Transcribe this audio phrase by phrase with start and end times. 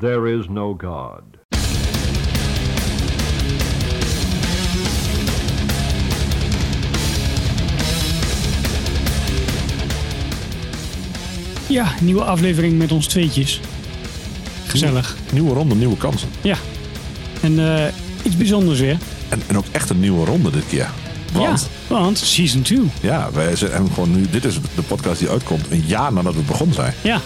[0.00, 1.24] There is no God.
[11.68, 13.60] Ja, nieuwe aflevering met ons tweetjes.
[14.66, 15.16] Gezellig.
[15.32, 16.28] Nieuwe ronde, nieuwe kansen.
[16.40, 16.56] Ja.
[17.40, 17.92] En eh,
[18.22, 18.96] iets bijzonders weer.
[19.28, 20.90] En, en ook echt een nieuwe ronde dit keer.
[21.32, 22.80] Want, Ja, want season 2.
[23.00, 26.40] ja, wij zijn gewoon nu, dit is de podcast die uitkomt een jaar nadat we
[26.40, 26.94] begonnen zijn.
[27.02, 27.20] Ja.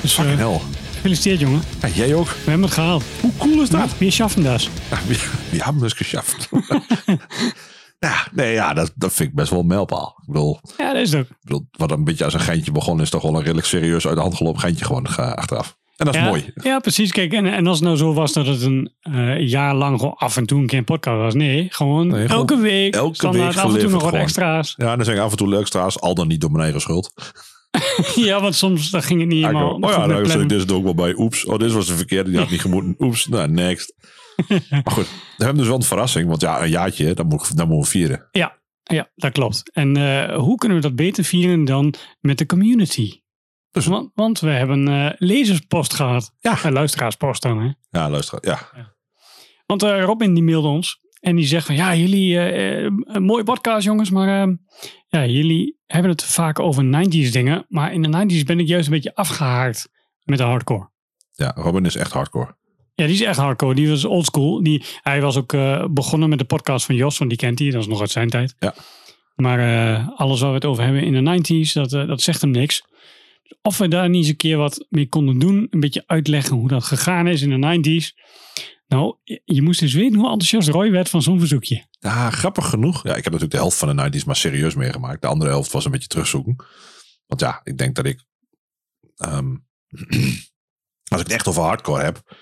[0.00, 0.60] Dus Fucking eh, hell.
[1.04, 1.62] Gefeliciteerd jongen.
[1.82, 2.26] Ja, jij ook.
[2.28, 3.04] We hebben het gehaald.
[3.20, 3.98] Hoe cool is dat?
[3.98, 4.62] We schaffen dat.
[4.62, 5.14] Ja, we,
[5.50, 6.48] we hebben het geschaft.
[7.98, 10.14] ja, nee, ja, dat, dat vind ik best wel een mijlpaal.
[10.20, 11.30] Ik bedoel, Ja, dat is het ook.
[11.30, 14.06] ik bedoel, wat een beetje als een geintje begonnen is toch wel een redelijk serieus
[14.06, 15.76] uit de hand gelopen geintje gewoon eh, achteraf.
[15.96, 16.52] En dat is ja, mooi.
[16.54, 17.12] Ja, precies.
[17.12, 20.14] Kijk, en, en als het nou zo was dat het een eh, jaar lang gewoon
[20.16, 21.34] af en toe een keer een podcast was.
[21.34, 22.94] Nee, gewoon Nee, gewoon elke week.
[22.94, 24.74] elke week af en toe nog wat extra's.
[24.76, 27.12] Ja, en dan zijn af en toe leukstra's, al dan niet door mijn eigen schuld.
[28.14, 30.22] ja, want soms dan ging het niet ik helemaal oh ja, nou,
[30.54, 31.14] is het ook wel bij.
[31.16, 32.94] Oeps, oh, dit was de verkeerde, die had niet gemoeten.
[33.06, 33.94] Oeps, nou, next.
[34.70, 35.06] maar goed,
[35.36, 36.28] we hebben dus wel een verrassing.
[36.28, 38.28] Want ja, een jaartje, moet, dat moeten we vieren.
[38.30, 39.72] Ja, ja, dat klopt.
[39.72, 43.22] En eh, hoe kunnen we dat beter vieren dan met de community?
[43.70, 46.34] Dus- want, want we hebben eh lezerspost gehad.
[46.38, 46.58] Ja.
[46.62, 47.70] Eh, luisteraarspost dan, hè?
[47.90, 48.38] Ja, luister.
[48.40, 48.70] Ja,
[49.66, 51.02] Want Robin die mailde ons.
[51.24, 54.54] En die zegt van, ja, jullie, eh, eh, een mooie podcast jongens, maar eh,
[55.08, 57.66] ja, jullie hebben het vaak over 90s dingen.
[57.68, 59.88] Maar in de 90s ben ik juist een beetje afgehaakt
[60.22, 60.90] met de hardcore.
[61.32, 62.56] ja, Robin is echt hardcore.
[62.94, 63.74] Ja, die is echt hardcore.
[63.74, 64.62] Die was oldschool.
[64.62, 65.56] Die, hij was ook
[65.94, 67.70] begonnen met de podcast van Jos, want die kent hij.
[67.70, 68.54] Dat is nog uit zijn tijd.
[68.58, 68.74] Ja.
[69.34, 69.60] Maar
[70.16, 72.84] alles waar we het over hebben in de 90s, dat, dat zegt hem niks.
[73.62, 75.66] Of we daar niet eens een keer wat mee konden doen.
[75.70, 78.22] Een beetje uitleggen hoe dat gegaan is in de 90s.
[78.86, 81.86] Nou, je, moest dus weten hoe enthousiast Roy werd van zo'n verzoekje.
[81.90, 83.02] Ja, grappig genoeg.
[83.02, 85.22] Ja, ik heb natuurlijk de helft van de 90s maar serieus meegemaakt.
[85.22, 86.56] De andere helft was een beetje terugzoeken.
[87.26, 88.24] Want ja, ik denk dat ik...
[89.16, 89.56] ehm,
[91.10, 92.36] als ik het echt over hardcore heb,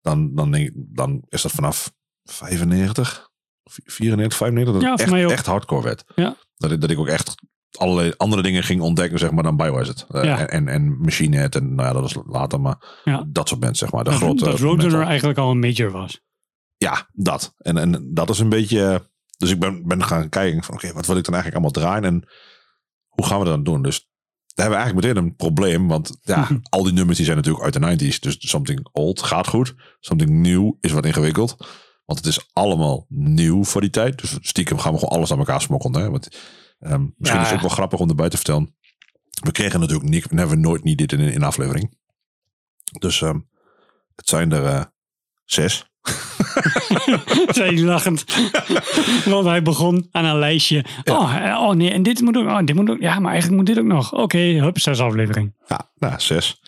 [0.00, 1.92] dan, dan, denk dan is dat vanaf
[2.24, 3.28] 95,
[3.64, 6.04] 94, 95, dat Ja, het echt, echt hardcore werd.
[6.14, 6.36] Ja.
[6.56, 7.34] Dat, ik, dat ik ook echt
[7.78, 10.06] allerlei andere dingen ging ontdekken, zeg maar, dan Biohazard.
[10.10, 10.46] Uh, Ja.
[10.46, 13.24] en, en, Machine Head, en nou ja, dat is later, maar Ja.
[13.28, 14.04] dat soort bands, zeg maar.
[14.04, 16.20] De dat grote dat Roadrunner eigenlijk al een major was.
[16.76, 17.54] Ja, dat.
[17.58, 19.08] En, en dat is een beetje.
[19.36, 22.04] Dus ik ben, ben gaan kijken van oké, wat wil ik dan eigenlijk allemaal draaien
[22.04, 22.28] en
[23.08, 23.82] hoe gaan we dat dan doen?
[23.82, 23.98] Dus
[24.54, 25.88] daar hebben we eigenlijk meteen een probleem.
[25.88, 28.18] Want ja, al die nummers die zijn natuurlijk uit de 90s.
[28.18, 29.74] Dus something old gaat goed.
[30.00, 31.56] Something new is wat ingewikkeld.
[32.04, 34.20] Want het is allemaal nieuw voor die tijd.
[34.20, 36.00] Dus stiekem gaan we gewoon alles aan elkaar smokkelen.
[36.00, 36.10] Hè?
[36.10, 36.28] Want,
[36.80, 37.44] ehm, misschien Ja.
[37.44, 38.76] is het ook wel grappig om erbij te vertellen.
[39.42, 41.96] We kregen natuurlijk niet, we hebben nooit niet dit in een in een aflevering.
[42.98, 43.38] Dus ehm,
[44.14, 44.84] het zijn er eh,
[45.44, 45.86] zes.
[47.48, 48.24] zei hij lachend.
[49.24, 50.84] Want hij begon aan een lijstje.
[51.04, 52.46] Oh, eh, oh nee, en dit moet ook.
[52.46, 53.00] Oh, dit moet ook.
[53.00, 54.12] Ja, maar eigenlijk moet dit ook nog.
[54.12, 55.54] Oké, hup, zes aflevering.
[55.66, 56.60] Ja, nou, zes.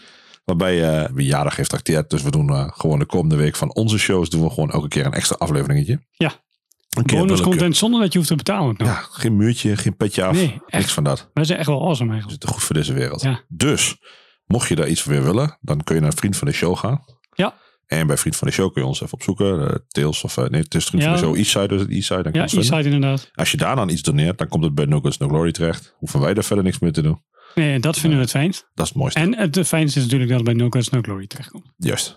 [0.45, 2.11] Waarbij uh, we jarig heeft trakteerd.
[2.11, 4.89] Dus we doen uh, gewoon de komende week van onze shows doen we gewoon elke
[4.89, 6.01] keer een extra afleveringetje.
[6.11, 6.33] Ja.
[7.07, 8.75] Bonus content zonder dat je hoeft te betalen.
[8.79, 10.33] Ja, geen muurtje, geen petje af.
[10.35, 11.31] Nee, niks van dat.
[11.35, 12.31] Wij zijn echt wel awesome We eigenlijk.
[12.31, 13.23] zitten goed voor deze wereld.
[13.23, 13.41] Ja.
[13.49, 13.97] Dus,
[14.47, 16.77] mocht je daar iets voor weer willen, dan kun je naar Vriend van de Show
[16.77, 17.05] gaan.
[17.35, 17.55] Ja.
[17.87, 19.61] En bij Vriend van de Show kun je ons even opzoeken.
[19.61, 21.09] Uh, Tails of, uh, nee, het is Vriend Ja.
[21.09, 22.23] van de Show Eastside, dus het Eastside.
[22.23, 22.41] Dan Ja.
[22.41, 23.31] Eastside inderdaad.
[23.35, 25.95] Als je daar dan iets doneert, dan komt het bij No Guns No Glory terecht.
[25.99, 27.23] Hoeven wij daar verder niks meer te doen.
[27.55, 28.67] Nee, dat vinden we het fijnst.
[28.75, 29.21] Dat is het mooiste.
[29.21, 31.73] En het fijnste is natuurlijk dat het bij No Guns No Glory terechtkomt.
[31.77, 32.17] Juist.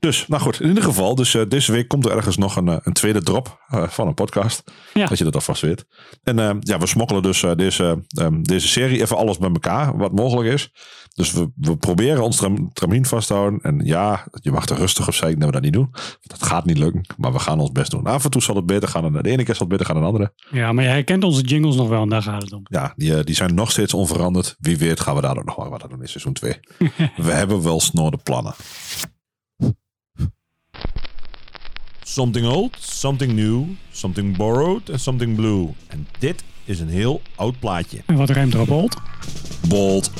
[0.00, 2.68] Dus, nou goed, in ieder geval, dus eh, deze week komt er ergens nog een,
[2.68, 4.64] eh, een tweede drop eh, van een podcast.
[4.94, 5.06] Ja.
[5.06, 5.86] Dat je dat alvast weet.
[6.22, 10.52] En ja, we smokkelen dus deze, ehm, deze serie even alles bij elkaar, wat mogelijk
[10.52, 10.72] is.
[11.14, 13.60] Dus we, we proberen ons tram, tramien vast te houden.
[13.60, 15.90] En ja, je mag er rustig op zijn, dat we dat niet doen.
[16.20, 18.06] Dat gaat niet lukken, maar we gaan ons best doen.
[18.06, 19.94] Af en toe zal het beter gaan dan de ene keer zal het beter gaan
[19.94, 20.32] dan de andere.
[20.50, 22.62] Ja, maar je herkent onze jingles nog wel en daar gaat het om.
[22.64, 24.56] Ja, die, die zijn nog steeds onveranderd.
[24.58, 26.60] Wie weet gaan we daar ook nog wel wat aan doen in seizoen 2.
[27.16, 28.54] we hebben wel snorde plannen.
[32.10, 35.68] Something old, something new, something borrowed en something blue.
[35.88, 38.02] En dit is een heel oud plaatje.
[38.06, 38.96] En wat ruimt erop old?
[39.68, 40.10] Bold.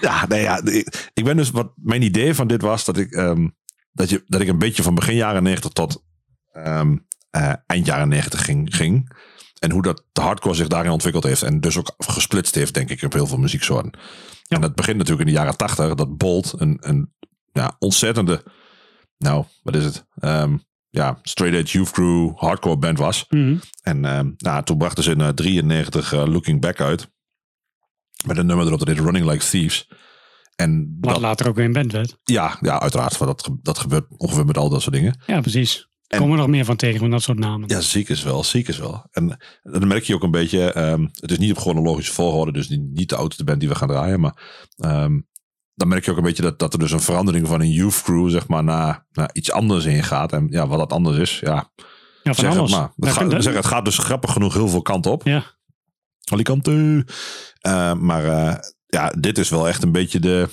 [0.00, 3.12] ja, nee, ja, ik, ik ben dus wat mijn idee van dit was dat ik,
[3.12, 3.48] ehm,
[3.92, 6.04] dat, je, dat ik een beetje van begin jaren 90 tot
[6.52, 6.96] ehm,
[7.30, 9.16] eh, eind jaren 90 ging, ging.
[9.58, 11.42] En hoe dat de hardcore zich daarin ontwikkeld heeft.
[11.42, 13.98] En dus ook gesplitst heeft, denk ik, op heel veel muzieksoorten.
[14.48, 15.94] En dat begint natuurlijk in de jaren 80.
[15.94, 17.12] Dat Bolt een, een
[17.52, 18.42] ja, ontzettende,
[19.18, 20.06] nou, wat is het?
[20.14, 20.56] Ehm,
[20.88, 23.24] ja, straight edge youth crew hardcore band was.
[23.28, 23.56] Mhm.
[23.82, 27.10] En ehm, nou, toen brachten ze in eh, 93 eh, Looking Back uit.
[28.26, 29.88] Met een nummer erop dat heet Running Like Thieves.
[30.56, 32.18] En Wat dat, later ook weer een band werd.
[32.24, 33.16] ja, ja, uiteraard.
[33.18, 35.20] want Dat, dat gebeurt ongeveer met al dat soort dingen.
[35.26, 35.88] Ja, precies.
[36.06, 37.68] En- komen we nog meer van tegen van dat soort namen.
[37.68, 39.06] Ja, ziek is wel, ziek is wel.
[39.10, 42.68] En dan merk je ook een beetje, ehm, het is niet op chronologische volgorde, dus
[42.68, 44.42] niet, de oudste band die we gaan draaien, maar
[45.78, 48.02] dan merk je ook een beetje dat, dat er dus een verandering van een youth
[48.02, 50.32] crew, zeg maar, naar, naar iets anders in gaat.
[50.32, 51.64] En ja, wat dat anders is, ja, Ja,
[52.22, 52.70] van zeg het alles.
[52.70, 52.92] maar.
[52.96, 55.24] Het, gaat, zeg, het gaat dus grappig genoeg heel veel kanten op.
[55.24, 55.44] Ja.
[56.30, 57.06] Al die kanten.
[57.60, 58.54] Eh, maar eh,
[58.86, 60.48] ja, dit is wel echt een beetje de,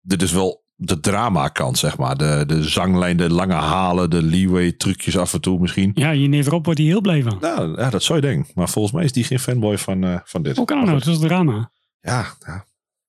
[0.00, 2.16] dit is wel de drama kant, zeg maar.
[2.16, 5.90] De, de zanglijn, de lange halen, de leeway trucjes af en toe misschien.
[5.94, 7.38] Ja, je neef Rob wordt hier heel blij van.
[7.40, 8.52] Nou, ja, dat zou je denken.
[8.54, 10.56] Maar volgens mij is die geen fanboy van, eh, van dit.
[10.56, 11.10] Hoe kan dat Maar nou?
[11.10, 11.70] Het is drama.
[12.00, 12.64] Ja, ja.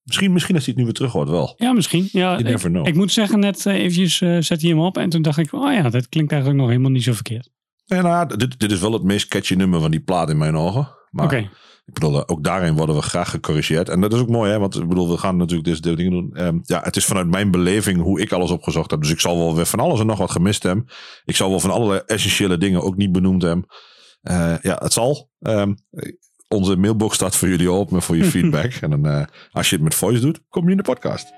[0.05, 1.53] Misschien, misschien als hij het nu weer terug hoort wel.
[1.57, 2.09] Ja, misschien.
[2.11, 2.37] Ja,
[2.83, 4.97] ik, moet zeggen, net eh, eventjes eh, zet hij hem op.
[4.97, 7.49] En toen dacht ik, oh ja, dat klinkt eigenlijk nog helemaal niet zo verkeerd.
[7.85, 10.55] Ja, nou, dit, dit is wel het meest catchy nummer van die plaat in mijn
[10.55, 10.87] ogen.
[11.09, 11.37] Maar Oké.
[11.85, 13.89] ik bedoel, eh, ook daarin worden we graag gecorrigeerd.
[13.89, 14.59] En dat is ook mooi, hè?
[14.59, 16.33] Want ik bedoel, we gaan natuurlijk deze dingen doen.
[16.33, 19.01] Ehm, ja, het is vanuit mijn beleving hoe ik alles opgezocht heb.
[19.01, 20.87] Dus ik zal wel weer van alles en nog wat gemist hebben.
[21.23, 23.65] Ik zal wel van allerlei essentiële dingen ook niet benoemd hebben.
[24.61, 25.29] Ja, het zal.
[25.39, 25.73] Ehm,
[26.47, 28.73] onze mailbox staat voor jullie open voor je feedback.
[28.73, 31.33] en dan, eh, als je het met voice doet, kom je in de podcast.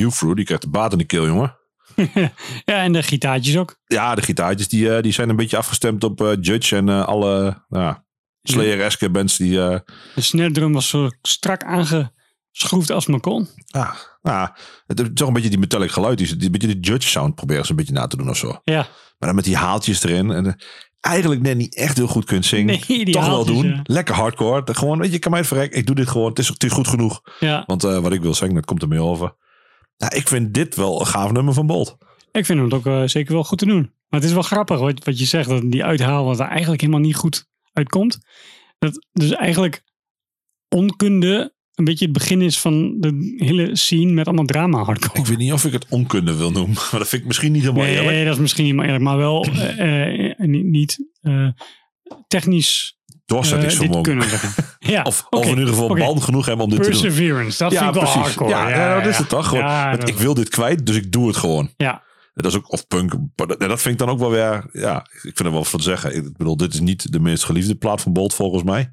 [0.00, 1.58] Ufro, die krijgt de baat in de keel, jongen.
[2.64, 3.76] ja, en de gitaartjes ook.
[3.86, 7.04] Ja, de gitaartjes die, eh, die zijn een beetje afgestemd op eh, Judge en eh,
[7.04, 7.96] alle nou,
[8.42, 9.52] Slayer-eske bands die...
[9.52, 9.82] De
[10.14, 13.48] snare drum was zo strak aangeschroefd als maar kon.
[13.70, 14.48] ah, ah,
[14.86, 16.18] het is toch een beetje die metallic geluid.
[16.18, 18.60] Die, die, beetje de Judge sound proberen ze een beetje na te doen of zo.
[18.64, 18.76] Ja,
[19.18, 20.30] Maar dan met die haaltjes erin.
[20.30, 20.56] En
[21.00, 22.80] eigenlijk net niet echt heel goed kunt zingen.
[22.88, 23.66] Nee, toch wel doen.
[23.66, 23.80] ja.
[23.82, 24.74] Lekker hardcore.
[24.74, 25.74] Gewoon, weet je, kan mij het verrek.
[25.74, 26.28] Ik doe dit gewoon.
[26.28, 27.20] Het is, goed genoeg.
[27.40, 27.64] ja.
[27.66, 29.34] Want wat ik wil zeggen, dat komt er mee over.
[30.00, 31.96] Nou, ik vind dit wel een gaaf nummer van Bolt.
[32.32, 33.80] ik vind hem ook eh, zeker wel goed te doen.
[34.08, 36.80] Maar het is wel grappig wat, wat je zegt, dat die uithaal wat er eigenlijk
[36.80, 38.18] helemaal niet goed uitkomt.
[38.78, 39.82] Dat dus eigenlijk
[40.68, 45.20] onkunde een beetje het begin is van de hele scene met allemaal drama hardcore.
[45.20, 46.74] Ik weet niet of ik het onkunde wil noemen.
[46.90, 48.06] Maar dat vind ik misschien niet helemaal eerlijk.
[48.06, 50.98] Nee, dat is misschien niet eerlijk, maar wel eh, eh, niet,
[52.26, 52.99] technisch
[53.36, 54.02] Doorzettingsvermogen.
[54.02, 54.52] kunnen zeggen.
[54.78, 55.98] Ja, Of, oké, of in ieder geval oké.
[55.98, 57.00] band genoeg hebben om dit te doen.
[57.00, 58.20] Perseverance, dat Ja, vind ik wel precies.
[58.36, 58.50] hardcore.
[58.50, 59.48] Ja, ja, dat is het toch?
[59.48, 61.70] Gewoon, ik wil dit kwijt, dus ik doe het gewoon.
[61.76, 62.02] Ja.
[62.34, 65.38] Dat is ook, of punk, dat, vind ik dan ook wel weer, ja, ik vind
[65.38, 66.14] er wel te zeggen.
[66.16, 68.92] Ik bedoel, dit is niet de meest geliefde plaat van Bolt volgens mij.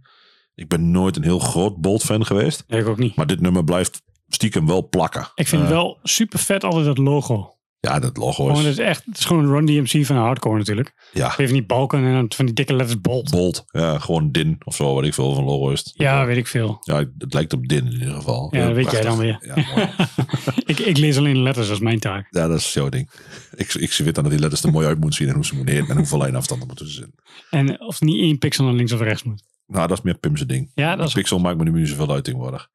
[0.55, 2.63] Ik ben nooit een heel groot Bolt fan geweest.
[2.67, 3.15] Ik ook niet.
[3.15, 5.27] Maar dit nummer blijft stiekem wel plakken.
[5.35, 7.56] Ik vind Eh, wel super vet altijd dat logo.
[7.87, 10.15] Ja, dat logo Gewoon, is, het, is echt, het is gewoon een Run DMC van
[10.15, 11.09] hardcore natuurlijk.
[11.13, 13.29] ja, Even die balken en dan van die dikke letters bold.
[13.29, 13.63] Bolt.
[13.67, 15.91] Ja, gewoon Din of zo, wat ik veel van logo is.
[15.93, 16.81] Ja, weet ik veel.
[16.83, 18.47] Ja, het lijkt op Din in ieder geval.
[18.55, 19.37] Ja, dat weet jij dan weer.
[19.55, 19.89] Ja, mooi.
[20.65, 22.27] ik, ik lees alleen de letters, dat is mijn taak.
[22.29, 23.09] ja, dat is jouw ding.
[23.55, 25.55] Ik, ik weet dan dat die letters er mooi uit moeten zien en hoe ze
[25.55, 27.13] moeten heten en hoeveel lijnafstanden moeten ze zijn.
[27.49, 29.43] En of niet één pixel naar links of rechts moet.
[29.67, 30.71] Nou, dat is meer Pim's ding.
[30.75, 32.69] Ja, dat is Pixel maakt me nu niet zoveel uit tegenwoordig.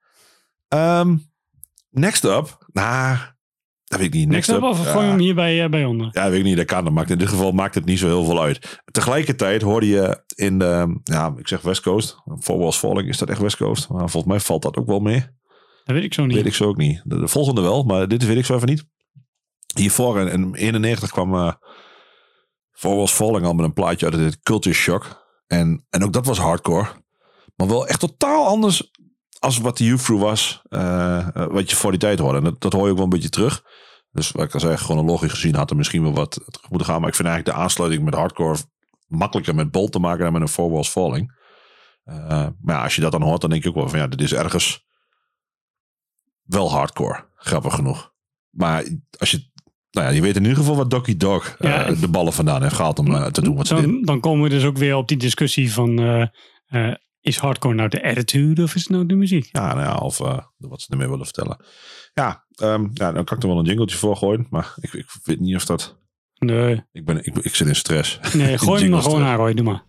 [0.68, 1.16] Ehm,
[1.90, 2.66] next up.
[2.72, 3.18] Nou,
[3.92, 4.28] dat weet ik niet.
[4.28, 6.08] Next, up, of gooi hem hier bij, eh, bij onder?
[6.12, 6.56] ja, weet ik niet.
[6.56, 6.84] Dat kan.
[6.84, 8.80] Dat maakt, in dit geval maakt het niet zo heel veel uit.
[8.92, 12.16] Tegelijkertijd hoorde je in de, ja, ik zeg West Coast.
[12.40, 13.88] Four Walls Falling, is dat echt West Coast?
[13.88, 15.20] Maar volgens mij valt dat ook wel mee.
[15.84, 16.36] Dat weet ik zo niet.
[16.36, 17.00] Weet ik zo ook niet.
[17.04, 18.84] De, de volgende wel, maar dit weet ik zo even niet.
[19.74, 21.52] Hiervoor in, in 91 kwam eh
[22.72, 25.24] Four Walls Falling al met een plaatje uit het Culture Shock.
[25.46, 26.86] En, en ook dat was hardcore.
[27.56, 28.90] Maar wel echt totaal anders
[29.38, 30.62] als wat de Youth Crew was.
[30.68, 32.38] eh, eh, wat je voor die tijd hoorde.
[32.38, 33.64] En dat, dat hoor je ook wel een beetje terug.
[34.12, 37.00] Dus wat ik al zei, chronologisch gezien had er misschien wel wat moeten gaan.
[37.00, 38.58] Maar ik vind eigenlijk de aansluiting met hardcore
[39.06, 41.40] makkelijker met Bolt te maken dan met een Four Walls Falling.
[42.04, 44.06] Eh, maar ja, als je dat dan hoort, dan denk je ook wel van ja,
[44.06, 44.86] dit is ergens
[46.42, 47.24] wel hardcore.
[47.36, 48.12] Grappig genoeg.
[48.50, 48.84] Maar
[49.18, 49.50] als je,
[49.90, 51.94] nou ja, je weet in ieder geval wat Docky Dog eh, Ja.
[51.94, 54.48] de ballen vandaan heeft gehaald om eh, te doen wat ze dan, dan komen we
[54.48, 55.98] dus ook weer op die discussie van...
[57.20, 59.48] is hardcore nou de attitude of is het nou de muziek?
[59.52, 60.18] Ja, nou ja, of
[60.56, 61.64] wat ze ermee willen vertellen.
[62.14, 64.46] Ja, ehm, ja, dan kan ik er wel een jingletje voor gooien.
[64.50, 66.00] Maar ik, ik weet niet of dat...
[66.38, 68.18] Nee, Ik, ben, ik, ik zit in stress.
[68.32, 69.54] nee gooi hem maar Jingles gewoon aan, Roy.
[69.54, 69.82] Doe maar.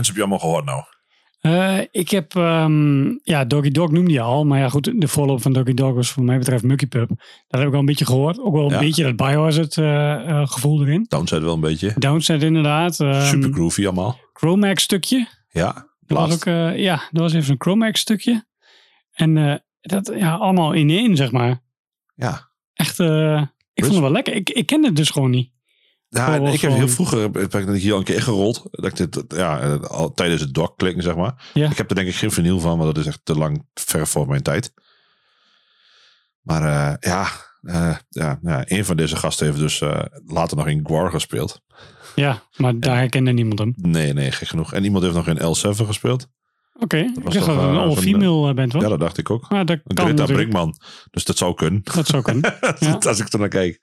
[0.00, 0.82] Bands heb je allemaal gehoord nou?
[1.40, 4.44] Eh, ik heb, ehm, ja, Doggy Dog noemde je al.
[4.44, 7.08] Maar ja, goed, de follow-up van Doggy Dog was voor mij betreft Mucky Pup.
[7.08, 7.18] Dat
[7.58, 8.40] heb ik wel een beetje gehoord.
[8.40, 8.78] Ook wel een Ja.
[8.78, 11.04] beetje dat Biohazard eh eh, gevoel erin.
[11.08, 11.92] Downside wel een beetje.
[11.98, 13.00] Downside inderdaad.
[13.00, 14.18] ehm, Super groovy allemaal.
[14.32, 15.28] Chromax stukje.
[15.48, 18.46] Ja, Er was ook, eh, ja, er was even een Chromax stukje.
[19.12, 21.62] En eh, dat, ja, allemaal in één, zeg maar.
[22.14, 22.48] Ja.
[22.74, 22.98] Echt,
[23.74, 24.34] ik vond het wel lekker.
[24.34, 25.50] Ik, ik kende het dus gewoon niet.
[26.12, 28.62] Ja, ik heb heel vroeger heb ik hier al een keer ingerold.
[28.70, 31.50] Dat ik dit, ja, al tijdens het dock klikken, zeg maar.
[31.54, 31.70] Ja.
[31.70, 34.06] Ik heb er denk ik geen vinyl van, want dat is echt te lang ver
[34.06, 34.72] voor mijn tijd.
[36.42, 37.28] Maar eh, ja,
[37.62, 41.62] eh, ja, ja, een van deze gasten heeft dus eh, later nog in Gwar gespeeld.
[42.14, 43.74] Ja, maar daar herkende niemand hem.
[43.76, 44.72] Nee, nee, gek genoeg.
[44.72, 46.28] En iemand heeft nog in L7 gespeeld.
[46.78, 48.82] Oké, ik was dacht toch, dat het een all-female band was.
[48.82, 49.50] Ja, dat dacht ik ook.
[49.50, 50.50] maar dat kan Greta natuurlijk.
[50.50, 50.80] Brinkman.
[51.10, 51.80] Dus dat zou kunnen.
[51.94, 52.54] Dat zou kunnen.
[52.78, 52.92] Ja.
[52.92, 53.80] Als ik er naar kijk.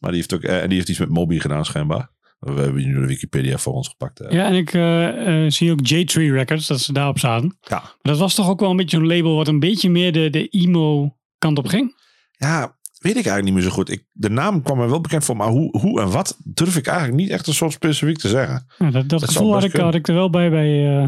[0.00, 2.10] Maar die heeft ook, eh, en die heeft iets met Moby gedaan schijnbaar.
[2.38, 4.20] We hebben nu de Wikipedia voor ons gepakt.
[4.20, 4.30] eh.
[4.30, 7.58] Ja, en ik eh, zie ook J-Tree Records, dat ze daarop zaten.
[7.60, 7.78] Ja.
[7.80, 10.30] Maar dat was toch ook wel een beetje zo'n label wat een beetje meer de,
[10.30, 11.98] de emo kant op ging?
[12.30, 13.90] Ja, weet ik eigenlijk niet meer zo goed.
[13.90, 16.86] Ik, de naam kwam me wel bekend voor, maar hoe, hoe en wat durf ik
[16.86, 18.66] eigenlijk niet echt een soort specifiek te zeggen.
[18.78, 21.02] Ja, dat dat gevoel had ik, had ik er wel bij, bij eh,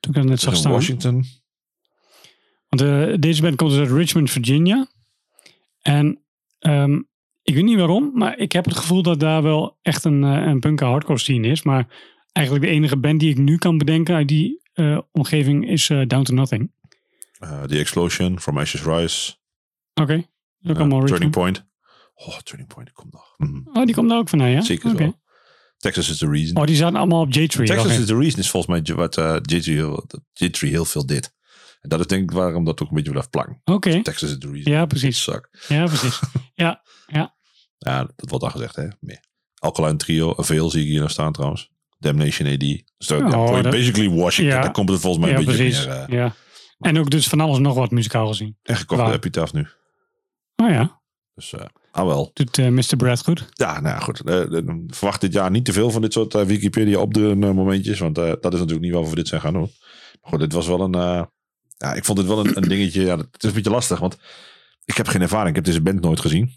[0.00, 0.72] toen ik dat net zag staan.
[0.72, 1.24] Washington.
[2.68, 4.86] Want deze band komt dus uit Richmond, Virginia.
[5.82, 6.22] En
[6.58, 7.00] ehm,
[7.48, 10.46] ik weet niet waarom, maar ik heb het gevoel dat daar wel echt een, eh,
[10.46, 11.62] een punk hardcore scene is.
[11.62, 11.86] Maar
[12.32, 16.06] eigenlijk de enige band die ik nu kan bedenken uit die eh, omgeving is eh,
[16.06, 16.72] Down to Nothing.
[17.66, 19.34] The Explosion, From Ashes Rise.
[19.94, 20.26] Oké,
[20.58, 21.30] dat eh, allemaal Turning.
[21.30, 21.66] Point.
[22.14, 23.34] Oh, Turning Point, komt nog.
[23.36, 23.60] Mhm.
[23.72, 24.60] Oh, die komt daar ook vandaan, ja?
[24.60, 25.12] Zeker.
[25.76, 26.56] Texas is the reason.
[26.56, 27.66] Oh, die zaten allemaal op J-Tree.
[27.66, 29.16] Texas is the reason is volgens mij wat
[29.52, 30.06] J3 heel,
[30.44, 31.36] J3 heel veel dit.
[31.80, 33.60] En dat is denk ik waarom dat ook een beetje blijft plakken.
[33.64, 34.72] Oké, Texas is the reason.
[34.72, 35.24] ja, precies.
[35.68, 36.20] Ja, precies.
[36.54, 37.36] Ja, Ja,
[37.78, 38.86] dat wordt al gezegd, hè?
[39.00, 39.20] Meer.
[39.58, 41.70] Alkaline Trio, veel zie ik hier nog staan trouwens.
[41.98, 42.58] Damnation AD.
[42.60, 44.56] Dus dat, Oh, ja, dat- basically Washington.
[44.56, 44.62] Ja.
[44.62, 45.86] Daar komt het volgens mij ja een beetje precies.
[45.86, 45.96] meer.
[45.96, 46.34] eh ja.
[46.78, 48.56] En ook dus van alles nog wat muzikaal gezien.
[48.62, 49.66] en gekocht de Epitaph nu.
[50.56, 51.00] Oh ja,
[51.34, 52.30] Dus, eh ah wel.
[52.34, 52.96] doet eh, Mr.
[52.96, 53.46] Brad goed.
[53.52, 54.22] Ja, nou ja, goed.
[54.86, 57.98] Verwacht dit jaar niet te veel van dit soort Wikipedia opdrukken momentjes.
[57.98, 59.70] Want dat is natuurlijk niet waar we dit zijn gaan doen.
[60.20, 60.92] Maar goed, dit was wel een...
[61.76, 63.02] ja, ik vond dit wel een, een dingetje.
[63.04, 64.18] Ja, het is een beetje lastig, want
[64.84, 65.48] ik heb geen ervaring.
[65.48, 66.54] Ik heb deze band nooit gezien.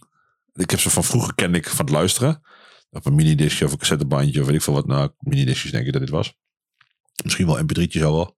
[0.53, 2.41] Ik heb ze van vroeger kende ik van het luisteren.
[2.89, 4.87] Op een minidiscje of een cassettebandje of weet ik veel wat.
[4.87, 6.33] Nou, minidiscjes denk ik dat dit was.
[7.23, 8.37] Misschien wel mp3'tjes al wel.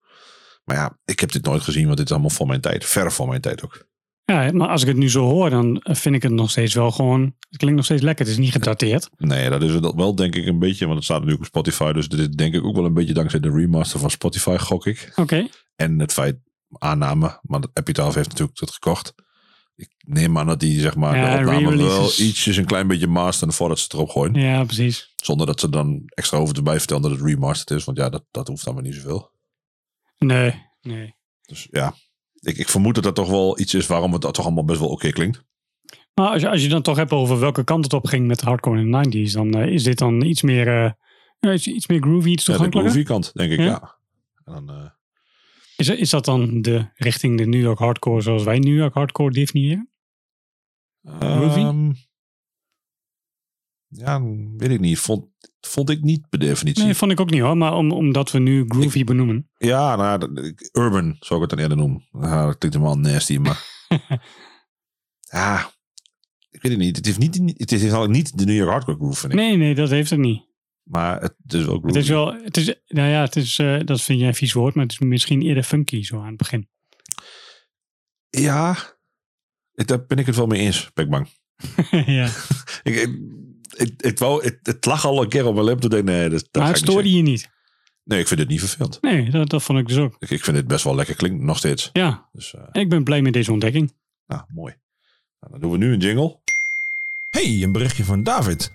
[0.63, 2.85] Maar ja, ik heb dit nooit gezien, want dit is allemaal voor mijn tijd.
[2.85, 3.91] Ver voor mijn tijd ook.
[4.25, 6.91] Ja, maar als ik het nu zo hoor, dan vind ik het nog steeds wel
[6.91, 7.35] gewoon...
[7.49, 8.25] Het klinkt nog steeds lekker.
[8.25, 9.09] Het is niet gedateerd.
[9.17, 11.91] Nee, dat is het wel denk ik een beetje, want het staat natuurlijk op Spotify.
[11.91, 14.85] Dus dit is denk ik ook wel een beetje dankzij de remaster van Spotify, gok
[14.85, 15.11] ik.
[15.15, 15.47] Oké.
[15.75, 16.37] En het feit,
[16.69, 19.13] aanname, want Epitaph heeft natuurlijk het gekocht.
[19.75, 23.07] Ik neem aan dat die zeg maar Ja, de opname wel ietsjes een klein beetje
[23.07, 24.33] masteren voordat ze het erop gooien.
[24.33, 25.13] Ja, precies.
[25.15, 27.85] Zonder dat ze dan extra over erbij vertellen dat het remastered is.
[27.85, 29.31] Want ja, dat, dat hoeft dan maar niet zoveel.
[30.17, 31.15] Nee, nee.
[31.41, 31.93] Dus ja,
[32.39, 34.79] ik, ik vermoed dat dat toch wel iets is waarom het dat toch allemaal best
[34.79, 35.43] wel oké klinkt.
[36.13, 38.41] Maar als je, als je dan toch hebt over welke kant het op ging met
[38.41, 40.65] hardcore in de 90s, dan eh, is dit dan iets meer,
[41.39, 42.91] ja, iets, iets meer groovy, iets Ja, de toegankelijker.
[42.93, 43.65] groovy kant, denk ik, Ja?
[43.65, 43.95] ja.
[44.45, 44.89] En dan, eh,
[45.77, 49.31] is, is dat dan de richting de New York hardcore zoals wij New York hardcore
[49.31, 49.89] definiëren?
[51.03, 51.59] Groovy?
[51.59, 51.91] ehm,
[53.87, 54.21] ja,
[54.57, 54.99] weet ik niet.
[54.99, 55.25] Vond,
[55.61, 56.83] vond ik niet per definitie.
[56.83, 59.49] Nee, vond ik ook niet hoor, maar om, omdat we nu groovy benoemen.
[59.57, 62.07] Ja, nou, urban zou ik het dan eerder noemen.
[62.11, 63.87] Ja, dat klinkt helemaal nasty, maar...
[65.19, 65.71] ja,
[66.55, 66.95] ik weet het niet.
[66.95, 69.39] Het heeft niet, het heeft eigenlijk niet de New York Hardcore groove, vind ik.
[69.39, 70.51] Nee, nee, dat heeft het niet.
[70.83, 71.87] Maar het is wel groovy.
[71.87, 74.53] Het is wel, het is, nou ja, het is, eh, dat vind jij een vies
[74.53, 76.69] woord, maar het is misschien eerder funky zo aan het begin.
[78.29, 78.77] Ja,
[79.73, 81.29] daar ben ik het wel mee eens, ben ik bang.
[82.05, 82.29] ja.
[82.83, 83.19] Ik, ik,
[83.75, 85.79] ik, ik wou, het, het lag al een keer op mijn lip.
[85.79, 87.49] Toen nee, dat, dat Maar het stoorde je niet.
[88.03, 89.01] Nee, ik vind het niet vervelend.
[89.01, 90.15] Nee, dat, dat vond ik dus ook.
[90.19, 91.89] Ik, ik vind het best wel lekker klinken, nog steeds.
[91.93, 93.93] Ja, Dus, eh, en ik ben blij met deze ontdekking.
[94.27, 94.73] nou, mooi.
[95.39, 96.41] Nou, dan doen we nu een jingle.
[97.29, 98.73] Hey, een berichtje van David.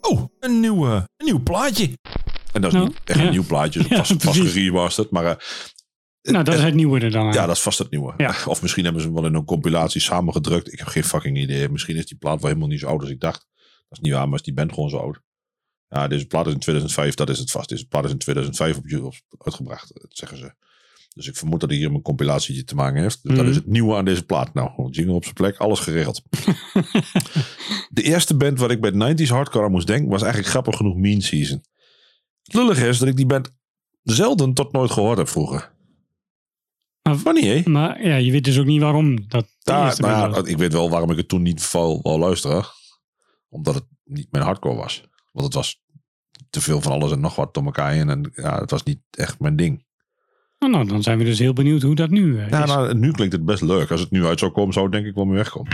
[0.00, 1.98] Oh, een nieuw, eh, een nieuw plaatje.
[2.52, 3.24] En dat is Nou, niet echt ja.
[3.24, 3.80] een nieuw plaatje.
[3.88, 4.52] Ja, vast, vast precies.
[4.52, 5.10] geremasterd.
[5.10, 5.36] Maar eh,
[6.32, 7.32] Nou, dat is het nieuwe er dan.
[7.32, 8.14] Ja, dat is vast het nieuwe.
[8.16, 8.34] Ja.
[8.46, 10.72] Of misschien hebben ze hem wel in een compilatie samengedrukt.
[10.72, 11.68] Ik heb geen fucking idee.
[11.68, 13.46] Misschien is die plaat wel helemaal niet zo oud als ik dacht.
[13.88, 15.20] Dat is niet waar, maar is die band gewoon zo oud.
[15.88, 17.68] Ja, deze plaat is in 2005, dat is het vast.
[17.68, 20.54] Deze plaat is in 2005 op YouTube uitgebracht, dat zeggen ze.
[21.14, 23.22] Dus ik vermoed dat hij hier een compilatie te maken heeft.
[23.22, 23.50] Dus dat Mhm.
[23.50, 24.54] is het nieuwe aan deze plaat.
[24.54, 26.22] Nou, jingle op zijn plek, alles geregeld.
[27.88, 30.96] de eerste band waar ik bij 90s hardcore aan moest denken, was eigenlijk grappig genoeg
[30.96, 31.64] Mean Season.
[32.42, 33.50] Het lullige is dat ik die band
[34.02, 35.72] zelden tot nooit gehoord heb vroeger.
[37.02, 37.62] Maar- hè?
[37.64, 40.72] Maar ja, je weet dus ook niet waarom dat eerste nou band ja, ik weet
[40.72, 42.64] wel waarom ik het toen niet wou, wou luisteren.
[43.48, 45.04] Omdat het niet mijn hardcore was.
[45.32, 45.82] Want het was
[46.50, 48.08] te veel van alles en nog wat door elkaar heen.
[48.08, 49.84] En ja, het was niet echt mijn ding.
[50.64, 52.68] Oh, nou, dan zijn we dus heel benieuwd hoe dat nu eh, Ja, is.
[52.68, 53.90] nou, nu klinkt het best leuk.
[53.90, 55.72] Als het nu uit zou komen, zou het denk ik wel mee wegkomen.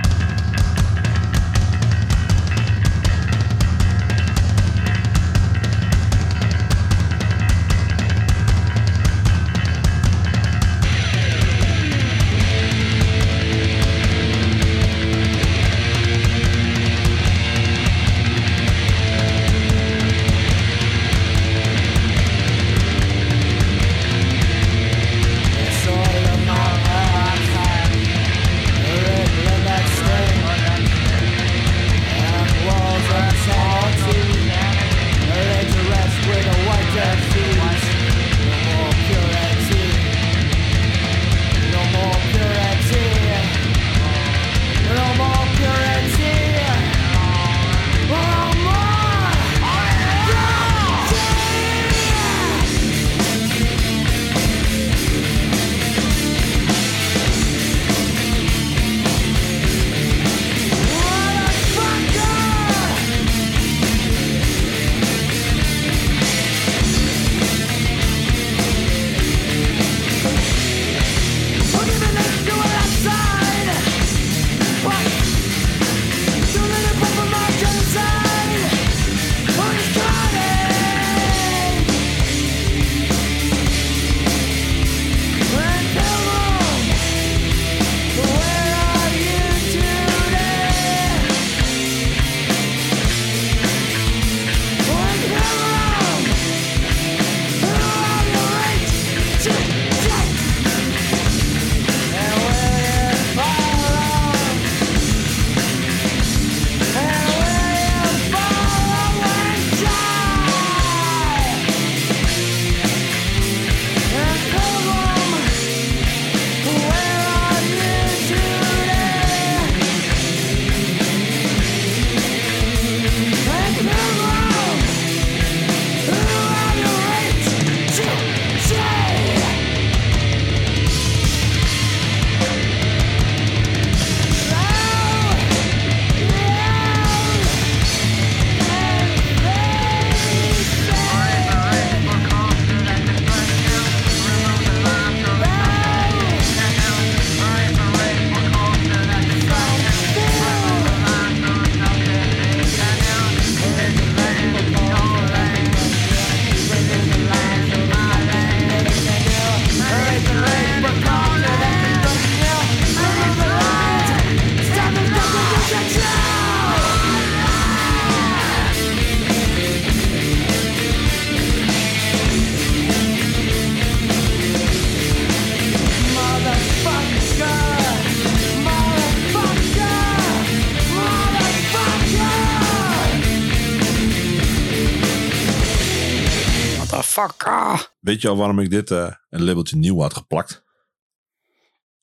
[188.06, 190.64] Weet je al waarom ik dit eh, een labeltje nieuw had geplakt?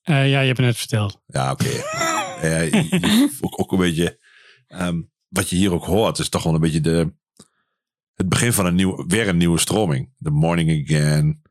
[0.01, 1.21] Eh, ja, je hebt het net verteld.
[1.25, 1.69] Ja, oké.
[3.59, 4.19] Ook een beetje.
[4.67, 7.13] ehm, wat je hier ook hoort, is toch wel een beetje de.
[8.13, 10.13] Het begin van een nieuw, weer een nieuwe stroming.
[10.19, 11.41] The Morning Again,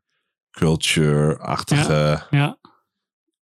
[0.51, 2.27] Culture-achtige.
[2.31, 2.59] Ja.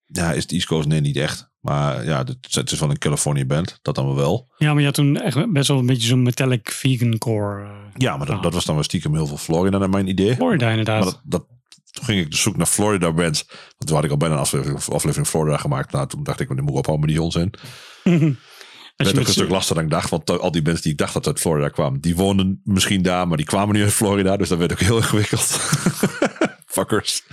[0.05, 0.31] Ja.
[0.31, 0.87] is het East Coast?
[0.87, 1.51] Nee, niet echt.
[1.67, 3.79] Maar ja, het, is van een California band.
[3.81, 4.47] Dat dan wel wel.
[4.57, 7.63] ja, maar je had toen echt best wel een beetje zo'n metallic vegan core.
[7.63, 10.35] eh, Ja, maar dat, dat was dan wel stiekem heel veel Florida naar mijn idee.
[10.35, 11.03] Florida inderdaad.
[11.03, 11.45] Maar dat, dat,
[11.91, 13.45] toen ging ik dus zoeken naar Florida bands.
[13.47, 15.91] Want toen had ik al bijna een aflevering, aflevering Florida gemaakt.
[15.91, 17.53] Nou, toen dacht ik, dit moet ik ophouden met die onzin.
[18.95, 20.09] Je werd ook een stuk lastiger dan ik dacht.
[20.09, 23.27] Want al die mensen die ik dacht dat uit Florida kwamen, die woonden misschien daar,
[23.27, 24.37] maar die kwamen niet uit Florida.
[24.37, 25.43] Dus dat werd ook heel ingewikkeld.
[26.65, 27.23] Fuckers.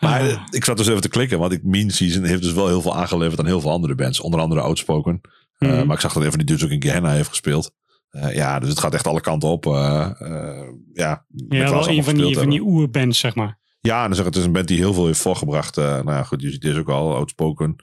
[0.00, 2.80] Maar ik zat dus even te klikken, want ik Mean Season heeft dus wel heel
[2.82, 4.20] veel aangeleverd aan heel veel andere bands.
[4.20, 5.20] Onder andere Outspoken.
[5.58, 5.86] Eh, Mhm.
[5.86, 7.70] maar ik zag dat even die dudes ook in Gehenna heeft gespeeld.
[8.10, 9.66] Eh, ja, dus het gaat echt alle kanten op.
[9.66, 10.10] eh,
[10.92, 13.58] ja, ja, wel een van die, van die oerbands, zeg maar.
[13.80, 15.76] Ja, en dan zeg ik, het is een band die heel veel heeft voorgebracht.
[15.76, 17.14] Nou ja, goed, je ziet deze ook al.
[17.14, 17.76] Outspoken.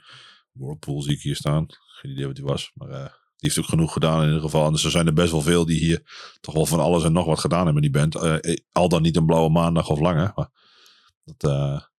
[0.51, 1.65] Whirlpool zie ik hier staan.
[1.67, 2.71] Geen idee wat die was.
[2.75, 2.99] Maar die
[3.37, 4.65] heeft ook genoeg gedaan in ieder geval.
[4.65, 6.01] En dus er zijn er best wel veel die hier
[6.41, 8.17] toch wel van alles en nog wat gedaan hebben, die band.
[8.71, 10.31] Al dan niet een blauwe maandag of langer.
[10.35, 10.49] Maar
[11.37, 11.91] dat,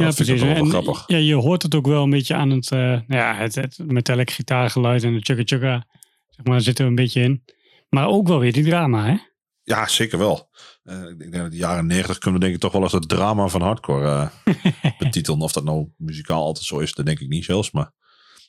[0.00, 1.04] ja, dat vind ik ook wel, wel En, grappig.
[1.06, 4.30] Ja, je hoort het ook wel een beetje aan het, nou ja, het, het metallic
[4.30, 5.86] gitaargeluid en de chugga chugga.
[6.28, 7.44] Zeg maar, zit er een beetje in.
[7.88, 9.16] Maar ook wel weer die drama, hè?
[9.62, 10.48] Ja, zeker wel.
[10.82, 13.08] Eh, ik denk dat de jaren negentig kunnen we denk ik toch wel als het
[13.08, 15.40] drama van hardcore eh betitelen.
[15.40, 17.70] Of dat nou muzikaal altijd zo is, dat denk ik niet zelfs.
[17.70, 17.92] Maar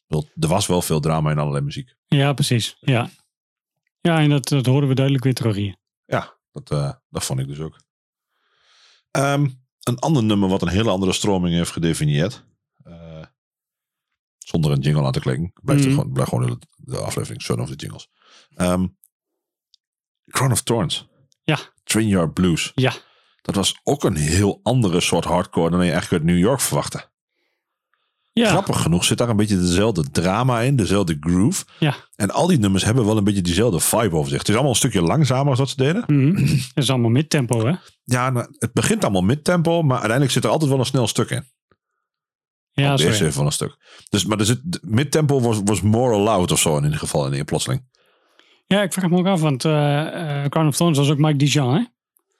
[0.07, 1.95] er was wel veel drama in allerlei muziek.
[2.05, 2.77] Ja, precies.
[2.79, 3.09] Ja,
[4.01, 5.75] ja en dat, dat horen we duidelijk weer terug hier.
[6.05, 6.67] Ja, dat,
[7.09, 7.79] dat vond ik dus ook.
[9.11, 9.47] Ehm,
[9.85, 12.45] een ander nummer wat een hele andere stroming heeft gedefinieerd.
[12.83, 13.23] eh,
[14.37, 15.51] zonder een jingle aan te klikken.
[15.63, 15.93] Blijft Mhm.
[15.93, 18.09] gewoon, blijft gewoon de, de aflevering Son of the Jingles.
[18.55, 18.87] Ehm
[20.25, 21.07] Crown of Thorns.
[21.43, 21.59] Ja.
[21.83, 22.71] Train Yard Blues.
[22.75, 22.93] Ja.
[23.41, 27.09] Dat was ook een heel andere soort hardcore dan je eigenlijk uit New York verwachtte.
[28.39, 31.65] Ja, Grappig genoeg zit daar een beetje dezelfde drama in, dezelfde groove.
[31.79, 31.95] Ja.
[32.15, 34.39] En al die nummers hebben wel een beetje diezelfde vibe over zich.
[34.39, 36.03] Het is allemaal een stukje langzamer als wat ze deden.
[36.07, 36.45] Mhm.
[36.73, 37.73] dat is allemaal mid-tempo, hè?
[38.03, 41.29] Ja, nou, het begint allemaal mid-tempo, maar uiteindelijk zit er altijd wel een snel stuk
[41.29, 41.43] in.
[42.71, 43.77] Ja, eerste heeft wel een stuk.
[44.09, 47.31] Dus, maar er zit, mid-tempo was, was more allowed of zo in ieder geval in
[47.31, 47.83] de plotseling.
[48.67, 51.37] Ja, ik vraag me ook af, want eh eh, Crown of Thorns was ook Mike
[51.37, 51.83] Dijon, hè?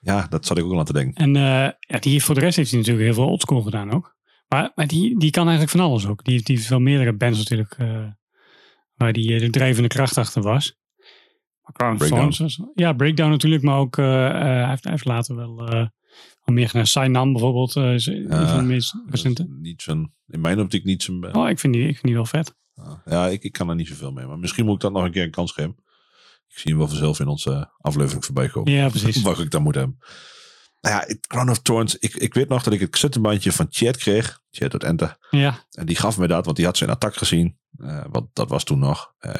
[0.00, 1.14] Ja, dat zat ik ook al aan te denken.
[1.14, 4.14] En eh, ja, die, voor de rest heeft hij natuurlijk heel veel oldschool gedaan ook.
[4.48, 6.24] Maar, maar die, die kan eigenlijk van alles ook.
[6.24, 8.06] Die, heeft- die heeft wel meerdere bands natuurlijk eh,
[8.94, 10.76] waar die eh, de drijvende kracht achter was.
[11.72, 11.96] Crown.
[11.96, 15.90] Thorns ja, Breakdown natuurlijk, maar ook eh, hij, heeft, hij heeft later wel, wel
[16.44, 16.86] meer gedaan.
[16.86, 19.46] Sainan bijvoorbeeld, is een van de meest recente.
[19.60, 21.34] Niet zijn, in mijn optiek niet zijn...
[21.36, 22.54] Oh, ik vind die, ik vind die wel vet.
[23.04, 24.26] Ja, ik, ik kan er niet zoveel mee.
[24.26, 25.76] Maar misschien moet ik dat nog een keer een kans geven.
[26.48, 28.72] Ik zie hem wel vanzelf in onze aflevering voorbij komen.
[28.72, 29.22] Ja, precies.
[29.22, 29.98] Wat ik dan moet hebben.
[30.80, 31.98] Nou ja, Crown of Thorns.
[31.98, 34.40] Ik, ik weet nog dat ik het cassettebandje van Chet kreeg.
[34.50, 35.16] Chet uit Ente.
[35.30, 37.58] Ja, En die gaf me dat, want die had zijn attack gezien.
[37.78, 39.14] Eh want dat was toen nog.
[39.18, 39.34] Eh,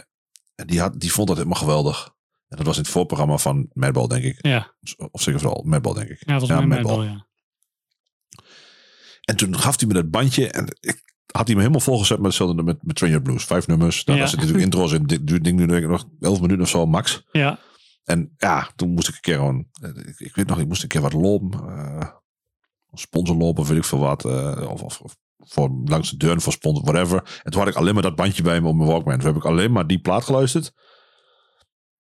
[0.55, 2.15] en die, had, die vond dat helemaal geweldig.
[2.49, 4.47] En dat was in het voorprogramma van Madball, denk ik.
[4.47, 4.75] ja.
[5.11, 6.23] Of zeker vooral Madball, denk ik.
[6.27, 6.67] Ja, mij Madball.
[6.67, 7.27] Madball, ja.
[9.21, 10.49] En toen gaf hij me dat bandje.
[10.49, 13.45] En ik had hij me helemaal volgezet met met, met Train Your Blues.
[13.45, 14.05] Vijf nummers.
[14.05, 14.25] Nou, Ja.
[14.25, 15.07] Daar zitten natuurlijk intro's in.
[15.07, 17.23] Dit duurt denk ik nu nog elf minuten of zo, max.
[17.33, 17.59] Ja,
[18.07, 19.67] En ja, toen moest ik een keer gewoon...
[19.81, 21.61] eh, Ik, ik weet nog, ik moest een keer wat lopen.
[21.69, 22.09] eh
[22.93, 24.25] sponsor lopen, of weet ik veel wat.
[24.25, 27.41] eh, of, of, of voor, langs de deur voor sponsor, whatever.
[27.43, 29.17] En toen had ik alleen maar dat bandje bij me op mijn Walkman.
[29.19, 30.73] Toen heb ik alleen maar die plaat geluisterd.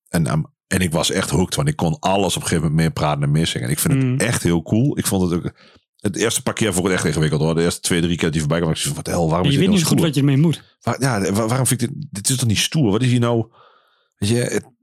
[0.09, 2.75] En, ehm, en ik was echt hooked, want ik kon alles op een gegeven moment
[2.81, 3.66] meer praten en meer zingen.
[3.66, 4.12] En ik vind Mm.
[4.12, 4.99] het echt heel cool.
[4.99, 5.53] Ik vond het ook...
[5.97, 7.55] Het eerste paar keer vond ik het echt ingewikkeld hoor.
[7.55, 8.71] De eerste twee, drie keer die voorbij kwam.
[8.71, 10.14] Ik zei, wat de hel, waarom je is weet dit niet nou zo goed wat
[10.14, 10.77] je ermee moet.
[10.81, 12.07] Waar- ja, wa- waarom vind ik dit...
[12.11, 12.90] Dit is toch niet stoer?
[12.90, 13.47] Wat is hier nou...
[14.16, 14.37] Weet je...
[14.37, 14.75] Het,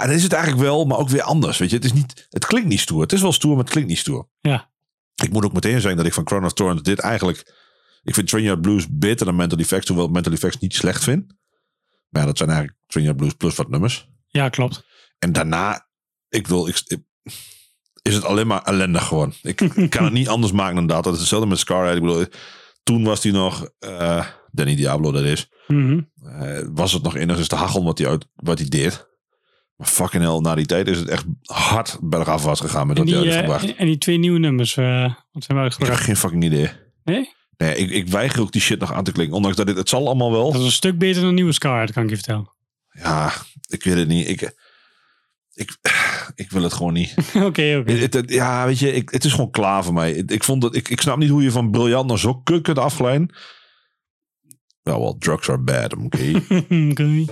[0.00, 1.58] ja, dat is het eigenlijk wel, maar ook weer anders.
[1.58, 2.26] Weet je, het is niet...
[2.30, 3.00] Het klinkt niet stoer.
[3.02, 4.28] Het is wel stoer, maar het klinkt niet stoer.
[4.40, 4.70] Ja.
[5.22, 7.60] Ik moet ook meteen zeggen dat ik van Crown of Thorns dit eigenlijk...
[8.02, 11.04] Ik vind Train Your Blues beter dan Mental Effects, hoewel ik Mental Effects niet slecht
[11.04, 11.26] vind.
[12.08, 14.08] Maar ja, dat zijn eigenlijk Train Your Blues plus wat nummers.
[14.28, 14.84] Ja, klopt.
[15.18, 15.86] En daarna,
[16.28, 17.02] ik ik-
[18.02, 19.34] is het alleen maar ellendig gewoon.
[19.42, 21.04] Ik, ik kan het niet anders maken dan dat.
[21.04, 21.96] Dat is hetzelfde met Scarhead.
[21.96, 22.24] Ik bedoel,
[22.82, 26.00] toen was hij nog, eh Danny Diablo dat is, Mhm.
[26.24, 29.10] eh, was het nog enigszins te hachel wat hij, uit, wat hij deed.
[29.76, 33.14] Maar fucking hell, na die tijd is het echt hard bergafwaarts gegaan met En dat
[33.14, 33.74] hij die, eh, gebracht.
[33.76, 36.00] en die twee nieuwe nummers, eh, wat zijn we Ik heb uitgebracht?
[36.04, 36.70] geen fucking idee.
[37.04, 37.28] Nee?
[37.56, 39.36] Nee, ik, ik weiger ook die shit nog aan te klikken.
[39.36, 40.52] Ondanks dat dit, het zal allemaal wel.
[40.52, 42.50] Dat is een stuk beter dan nieuwe Scar, dat kan ik je vertellen.
[42.92, 43.32] Ja,
[43.68, 44.28] ik weet het niet.
[44.28, 44.54] Ik,
[45.54, 45.76] ik,
[46.34, 47.14] ik wil het gewoon niet.
[47.34, 48.20] Oké, oké.
[48.26, 50.12] Ja, weet je, ik, het is gewoon klaar voor mij.
[50.12, 52.78] Ik, vond dat, ik, ik snap niet hoe je van briljant naar zo kut kunt
[52.78, 53.30] afglijden.
[54.82, 56.32] Nou, wel, drugs are bad, oké.
[56.90, 57.24] Oké.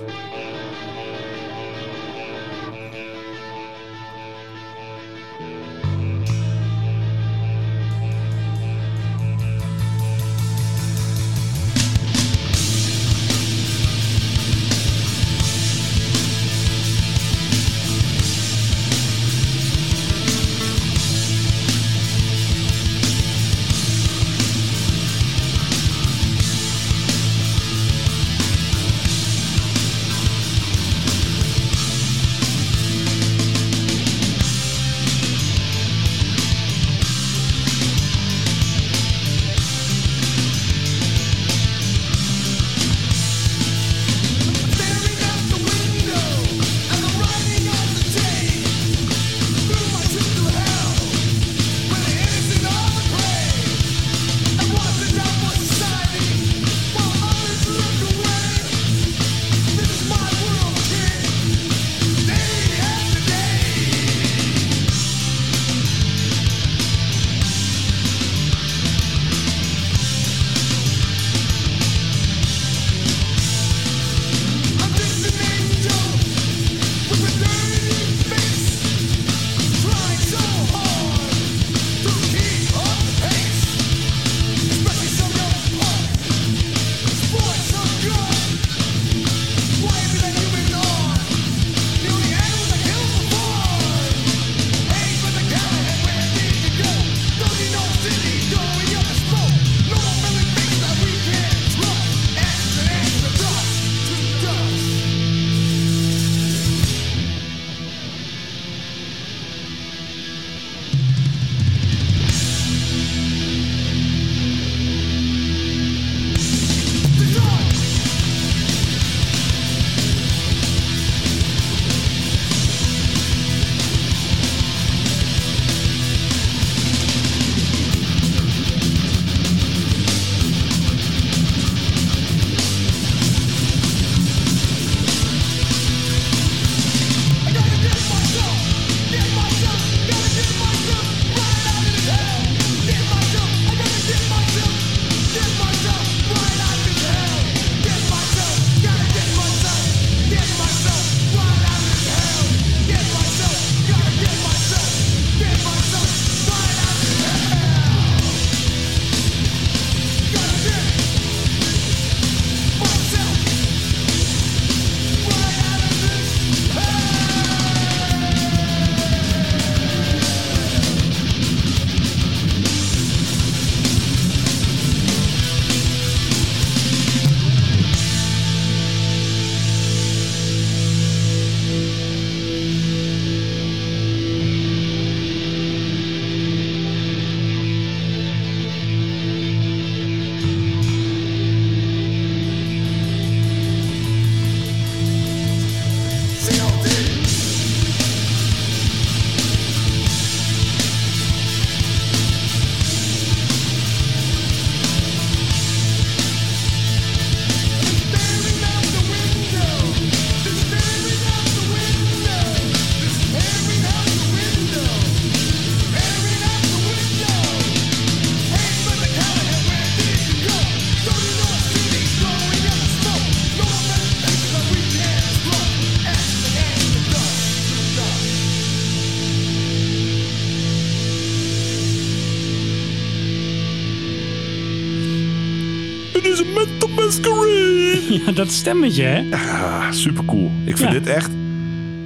[238.26, 239.36] Ja, dat stemmetje, hè?
[239.36, 240.50] Ah, super cool.
[240.66, 240.98] Ik vind Ja.
[240.98, 241.30] dit echt...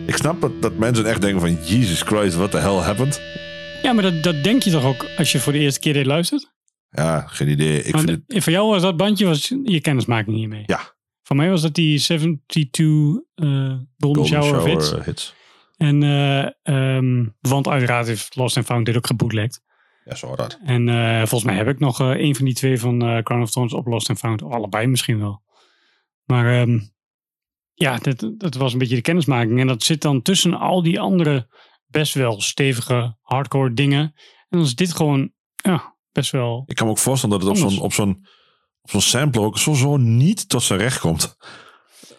[0.06, 1.64] Ik snap dat, dat mensen echt denken van...
[1.64, 3.20] Jesus Christ, what the hell happened?
[3.82, 6.06] Ja, maar dat, dat denk je toch ook als je voor de eerste keer dit
[6.06, 6.52] luistert?
[6.90, 7.82] Ja, geen idee.
[7.82, 8.42] Ik vind het...
[8.42, 10.62] voor jou was dat bandje was je kennismaking hiermee.
[10.66, 10.80] Ja.
[11.22, 12.80] Voor mij was dat die 72
[13.34, 15.34] eh Golden, Golden Shower, Hits.
[15.76, 19.60] En, eh, ehm, want uiteraard heeft Lost and Found dit ook gebootlegd.
[20.04, 20.58] Ja, zo dat.
[20.64, 23.72] En eh, volgens mij heb ik nog een van die twee van Crown of Thorns
[23.72, 24.42] op Lost and Found.
[24.42, 25.42] Allebei misschien wel.
[26.24, 26.78] Maar ehm,
[27.74, 29.60] ja, dat, dat was een beetje de kennismaking.
[29.60, 31.48] En dat zit dan tussen al die andere
[31.86, 34.00] best wel stevige hardcore dingen.
[34.48, 36.62] En dan is dit gewoon ja, best wel...
[36.66, 38.26] Ik kan me ook voorstellen dat het op zo'n, op zo'n,
[38.82, 41.36] op zo'n sampler ook zo, zo niet tot zijn recht komt.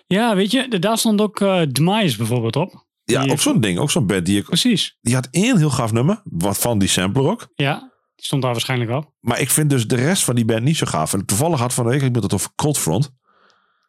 [0.07, 2.85] Ja, weet je, daar stond ook eh Demise bijvoorbeeld op.
[3.03, 3.79] Ja, Die- ook zo'n ding.
[3.79, 4.25] Ook zo'n band.
[4.25, 4.97] Die, ik, Precies.
[5.01, 6.21] die had één heel gaaf nummer.
[6.23, 7.47] Wat van die sampler ook.
[7.55, 7.79] Ja,
[8.15, 9.13] die stond daar waarschijnlijk op.
[9.19, 11.13] Maar ik vind dus de rest van die band niet zo gaaf.
[11.13, 13.11] En toevallig had van de week ik met het over Cold Front.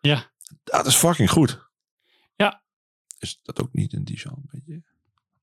[0.06, 0.30] Ja.
[0.64, 1.64] Dat is fucking goed.
[2.36, 2.62] Ja.
[3.18, 4.04] Is dat ook niet in een
[4.50, 4.82] beetje?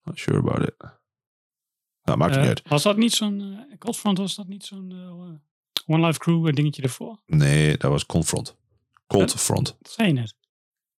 [0.03, 0.75] Not sure about it.
[2.03, 2.61] Nou, maakt Eh, niet uit.
[2.67, 3.41] was dat niet zo'n...
[3.69, 7.19] eh Coldfront was dat niet zo'n eh, One Life Crew eh, dingetje ervoor?
[7.25, 8.55] Nee, dat was Confront.
[9.07, 9.75] Cold Front.
[9.81, 10.35] Dat zei je net.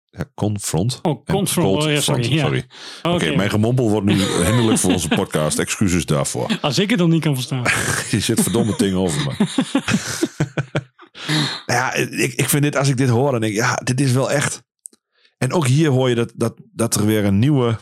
[0.06, 1.00] Ja, Confront.
[1.02, 1.84] Oh, Confront.
[1.84, 2.24] Oh, ja, sorry.
[2.24, 2.44] Front, Ja.
[2.46, 2.66] sorry.
[3.04, 5.60] Oké, Oké, mijn gemompel wordt nu hinderlijk voor onze podcast.
[5.60, 6.58] Excuses daarvoor.
[6.62, 7.64] Als ik het dan niet kan verstaan.
[8.12, 9.36] Je zit verdomme dingen over me.
[11.74, 14.12] ja, ik, ik vind dit, als ik dit hoor, dan denk ik, ja, dit is
[14.12, 14.64] wel echt.
[15.38, 17.78] En ook hier hoor je dat, dat, dat er weer een nieuwe,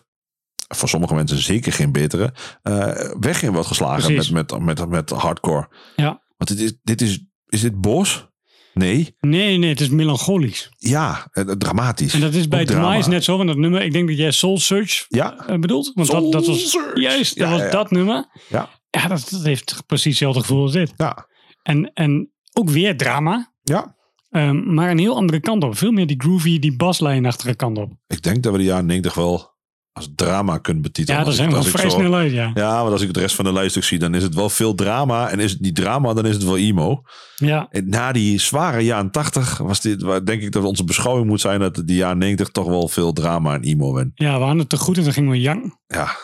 [0.75, 5.09] voor sommige mensen zeker geen betere, eh, weg in wordt geslagen met, met, met, met
[5.09, 5.67] hardcore.
[5.95, 6.21] Ja.
[6.37, 8.29] Want dit is, dit is, is dit boos?
[8.73, 9.15] Nee.
[9.19, 10.71] Nee, nee, het is melancholisch.
[10.77, 12.13] Ja, eh, dramatisch.
[12.13, 12.65] En dat is bij.
[12.65, 13.35] Demise net zo.
[13.37, 15.47] Want dat nummer, ik denk dat jij Soul Search Ja.
[15.47, 15.91] eh, bedoelt.
[15.93, 16.99] Want dat, dat was Search.
[16.99, 17.71] juist, dat Ja, was ja, ja.
[17.71, 18.25] dat nummer.
[18.49, 18.69] Ja.
[18.89, 20.93] Ja, dat, dat heeft precies hetzelfde gevoel als dit.
[20.97, 21.27] Ja.
[21.63, 23.50] En, en ook weer drama.
[23.71, 23.95] Ja.
[24.29, 25.77] ehm, maar een heel andere kant op.
[25.77, 27.91] Veel meer die groovy, die baslijnachtige kant op.
[28.07, 29.49] Ik denk dat we de jaren 90 wel
[29.93, 31.19] als drama kunnen betitelen.
[31.19, 32.51] Ja, Als zijn wel vrij snel uit, ja.
[32.53, 34.49] Ja, want als ik het rest van de lijst ook zie, dan is het wel
[34.49, 35.29] veel drama.
[35.29, 37.01] En is het niet drama, dan is het wel emo.
[37.35, 41.27] Ja, En na die zware jaren 80 was dit, waar denk ik dat onze beschouwing
[41.27, 44.11] moet zijn dat de jaren 90 toch wel veel drama en emo ben.
[44.15, 45.79] ja, we hadden het te goed en toen gingen we jang.
[45.87, 46.15] Ja.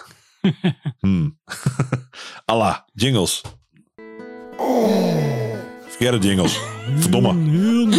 [1.00, 1.40] hmm.
[2.46, 3.42] Allah, jingles.
[5.88, 6.60] Verkeerde jingles.
[6.96, 7.34] Verdomme.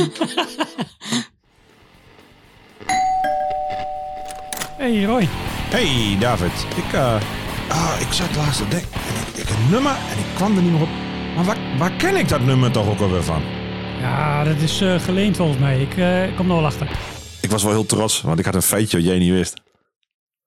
[4.78, 5.28] hey Roy.
[5.70, 7.20] Hey David, ik, eh,
[7.68, 8.61] ah, ik zat laatst.
[8.61, 8.84] En ik,
[9.34, 10.89] ik een nummer en ik kwam er niet meer op.
[11.36, 13.43] Maar waar, waar ken ik dat nummer toch ook alweer van?
[14.01, 15.80] Ja, dat is eh, geleend volgens mij.
[15.82, 16.91] Ik eh, kom er wel achter.
[17.41, 19.61] Ik was wel heel trots, want ik had een feitje wat jij niet wist.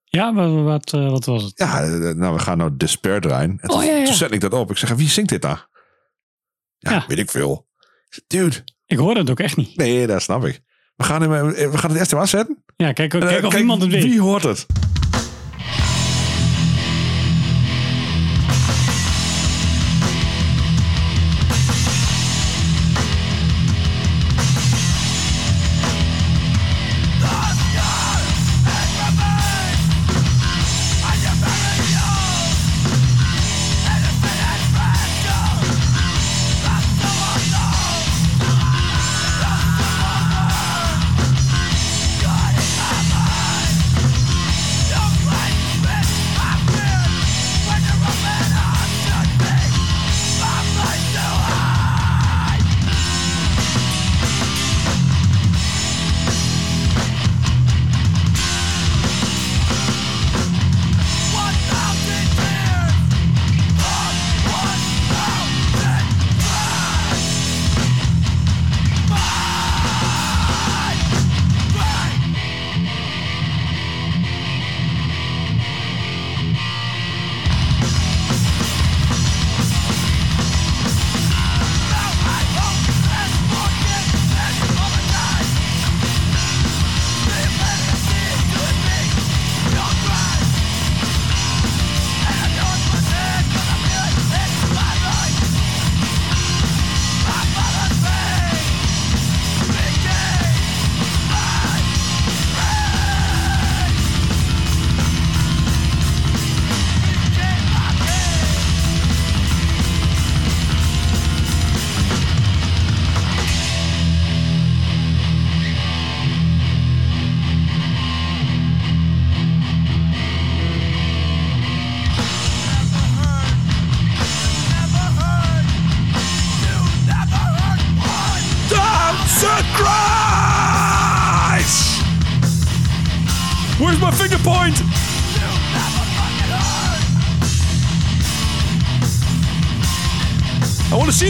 [0.04, 1.52] Ja, wat, wat, wat was het?
[1.54, 1.80] Ja,
[2.12, 3.50] nou, we gaan nou Despair draaien.
[3.60, 4.04] En toen, Oh, ja, ja.
[4.04, 4.70] toen zet ik dat op.
[4.70, 5.68] Ik zeg, wie zingt dit daar?
[6.78, 7.04] Ja, Ja.
[7.08, 7.66] weet ik veel.
[8.26, 9.76] Dude, Ik hoorde het ook echt niet.
[9.76, 10.60] nee, dat snap ik.
[10.96, 12.64] We gaan, hem, eh, we gaan het eerst even aanzetten.
[12.76, 14.02] Ja, kijk, kijk Eh, of iemand het weet.
[14.02, 14.66] Wie hoort het?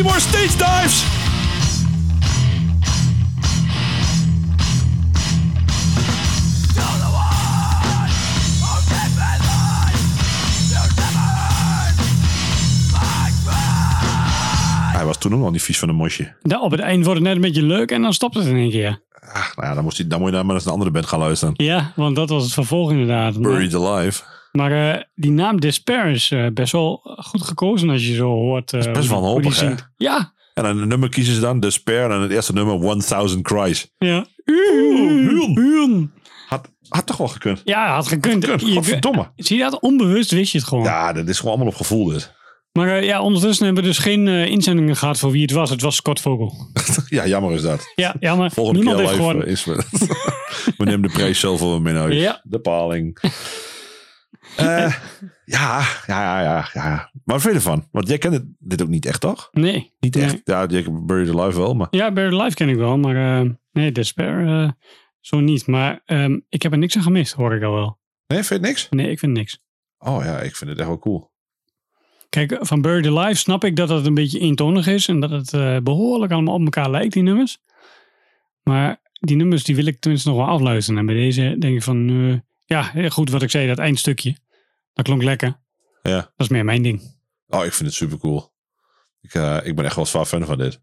[0.03, 1.05] More stage dives.
[14.93, 16.35] Hij was toen ook al niet vies van een mosje.
[16.61, 18.71] Op het eind wordt het net een beetje leuk en dan stopt het in één
[18.71, 19.03] keer.
[19.33, 21.07] Ah, nou ja, dan, moest hij, dan moet je dan maar eens een andere band
[21.07, 21.55] gaan luisteren.
[21.57, 23.39] Ja, want dat was het vervolg inderdaad.
[23.39, 24.23] Maar, Buried Alive.
[24.53, 28.73] Maar, eh, die naam Despair is eh, best wel goed gekozen als je zo hoort.
[28.73, 29.75] eh, best wel wanhopig, hè?
[29.97, 32.11] Ja, En dan een nummer kiezen ze dan, Despair.
[32.11, 33.91] En het eerste nummer, 1000 Cries.
[33.99, 34.27] ja.
[35.55, 36.13] Huun.
[36.49, 37.61] Had, had toch wel gekund.
[37.65, 38.45] Ja, had gekund.
[38.47, 39.31] Je- Godverdomme.
[39.37, 39.81] Zie je dat?
[39.81, 40.85] Onbewust wist je het gewoon.
[40.85, 42.33] Ja, dat is gewoon allemaal op gevoel dit.
[42.73, 45.71] Maar ja, ondertussen hebben we dus geen eh, inzendingen gehad voor wie het was.
[45.71, 46.55] Het was Scott Vogel.
[47.09, 47.93] Ja, jammer is dat.
[47.95, 49.47] Ja, ja maar Volgende niemand keer heeft live gewoon...
[49.47, 49.85] is we.
[50.79, 52.15] we nemen de prijs zelf wel mee huis.
[52.15, 52.41] Ja.
[52.45, 53.19] De paling.
[54.57, 54.95] Eh,
[55.45, 57.11] ja, ja, ja, ja, ja.
[57.13, 57.89] Maar wat vind je ervan?
[57.91, 59.49] Want jij kent het- dit ook niet echt, toch?
[59.53, 59.93] Nee.
[60.01, 60.25] Niet Nee.
[60.25, 60.41] echt.
[60.45, 61.87] Ja, jij Buried Alive wel, maar...
[61.91, 64.71] Ja, Buried Life ken ik wel, maar eh, nee, Despair eh,
[65.21, 65.67] zo niet.
[65.67, 67.99] Maar ehm, ik heb er niks aan gemist, hoor ik al wel.
[68.27, 68.87] Nee, vind je niks?
[68.91, 69.59] Nee, ik vind niks.
[69.99, 71.31] Oh ja, ik vind het echt wel cool.
[72.29, 75.53] Kijk, van Buried Alive snap ik dat het een beetje eentonig is en dat het
[75.53, 77.59] eh, behoorlijk allemaal op elkaar lijkt, die nummers.
[78.63, 81.01] Maar die nummers die wil ik tenminste nog wel afluisteren.
[81.01, 82.11] En bij deze denk ik van,
[82.95, 84.37] ja, goed wat ik zei, dat eindstukje.
[84.93, 85.61] Dat klonk lekker.
[86.03, 86.17] Ja.
[86.21, 87.21] Dat is meer mijn ding.
[87.49, 88.53] Oh, ik vind het super cool.
[89.21, 90.81] Ik, eh, ik ben echt wel zwaar fan van dit.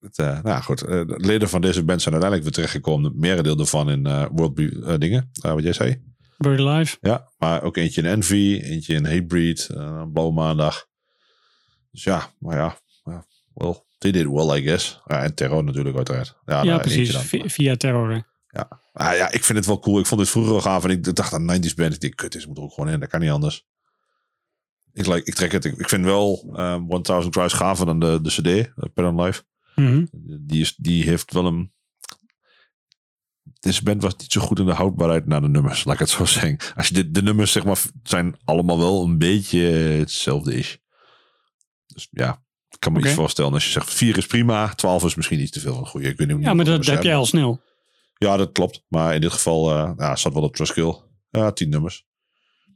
[0.00, 0.82] Het, eh, nou goed.
[0.82, 3.12] eh, de leden van deze band zijn uiteindelijk weer terechtgekomen.
[3.18, 4.02] Merendeel ervan in
[4.32, 6.02] World Be- dingen, wat jij zei.
[6.36, 6.96] Buried Alive.
[7.00, 10.86] Ja, maar ook eentje in Envy, eentje in Hatebreed, uh, Blauwe Maandag.
[11.90, 12.78] Dus ja, maar ja,
[13.54, 15.00] well, they did well, I guess.
[15.06, 16.36] En Terror natuurlijk uiteraard.
[16.46, 17.16] Ja, Ja, nou, precies.
[17.52, 18.27] Via Terror.
[18.48, 18.62] Hè.
[18.92, 19.98] Ah, ja, ik vind het wel cool.
[19.98, 21.94] Ik vond het vroeger wel gaaf en ik dacht aan 90s band.
[21.94, 23.00] Ik denk, kut, dit moet er ook gewoon in.
[23.00, 23.66] Dat kan niet anders.
[24.92, 25.64] Ik, like, ik trek het.
[25.64, 29.22] Ik, ik vind wel um, 1000 Cries gaver dan de, de CD, uh, Pen on
[29.22, 29.42] Live.
[29.74, 30.06] Mhm.
[30.40, 31.72] Die, is, die heeft wel een...
[33.60, 36.10] Deze band was niet zo goed in de houdbaarheid naar de nummers, laat ik het
[36.10, 36.58] zo zeggen.
[36.76, 39.60] Als je de, de nummers, zeg maar, zijn allemaal wel een beetje
[39.98, 40.78] hetzelfde is.
[41.86, 43.52] Dus ja, ik kan me iets voorstellen.
[43.52, 46.08] Als je zegt 4 is prima, 12 is misschien iets te veel van goede.
[46.08, 47.60] Ik weet niet Ja, maar dat heb jij al snel.
[48.18, 48.84] Ja, dat klopt.
[48.88, 50.94] Maar in dit geval eh ja, zat wel op Trustkill.
[51.30, 52.06] Ja, 10 nummers.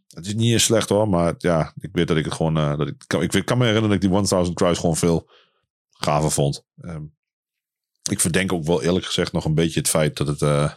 [0.08, 2.56] Het is niet eens slecht hoor, maar ja, ik weet dat ik het gewoon.
[2.56, 4.96] eh, dat ik, kan, ik weet- kan me herinneren dat ik die 1000 Cries gewoon
[4.96, 5.30] veel
[5.90, 6.64] gaver vond.
[6.80, 7.02] Ehm,
[8.10, 10.42] ik verdenk ook wel eerlijk gezegd nog een beetje het feit dat het.
[10.42, 10.72] eh,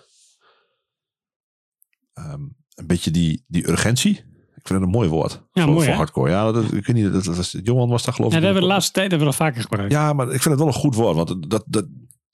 [2.14, 2.42] ehm,
[2.76, 4.12] een beetje die, die urgentie.
[4.56, 5.32] Ik vind het een mooi woord.
[5.52, 6.30] Ja, voor, mooi, voor hardcore.
[6.30, 7.14] Ja, dat, ik weet niet.
[7.14, 8.44] Dat, dat was, Johan was daar geloof Ja, ik.
[8.44, 9.92] dat hebben we de laatste tijd hebben we dat vaker gebruikt.
[9.92, 11.16] ja, maar ik vind het wel een goed woord.
[11.16, 11.86] Want dat, dat,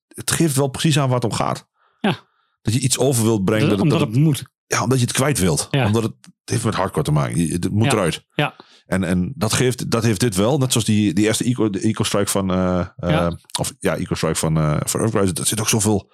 [0.08, 1.70] het geeft wel precies aan waar het om gaat.
[2.02, 2.20] Ja.
[2.62, 3.62] Dat je iets over wilt brengen.
[3.70, 4.44] Dat- Dat, omdat dat het moet.
[4.68, 5.68] ja, omdat je het kwijt wilt.
[5.72, 5.86] Ja.
[5.86, 7.38] Omdat het, het heeft met hardcore te maken.
[7.46, 7.92] Je- Het moet Ja.
[7.92, 8.26] eruit.
[8.34, 8.56] Ja.
[8.86, 10.58] En, en dat, geeft, dat heeft dit wel.
[10.58, 12.52] Net zoals die, die eerste Eco, de Eco Strike van...
[12.52, 13.38] eh, Ja.
[13.60, 15.34] Of ja, Eco Strike van, eh van Earthrise.
[15.34, 16.12] Er zit ook zoveel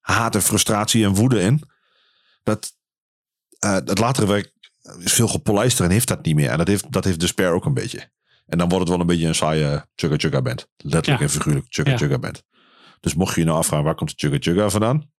[0.00, 1.62] haat en frustratie en woede in.
[2.42, 2.72] Dat
[3.58, 4.52] het latere werk
[4.98, 6.50] is veel gepolijster en heeft dat niet meer.
[6.50, 8.10] En dat heeft, dat heeft Despair ook een beetje.
[8.46, 10.68] En dan wordt het wel een beetje een saaie Chugga Chugga band.
[10.76, 11.26] Letterlijk Ja.
[11.26, 11.96] en figuurlijk Chugga Ja.
[11.98, 12.42] Chugga band.
[13.00, 15.10] Dus mocht je je nou afvragen, waar komt de Chugga Chugga vandaan?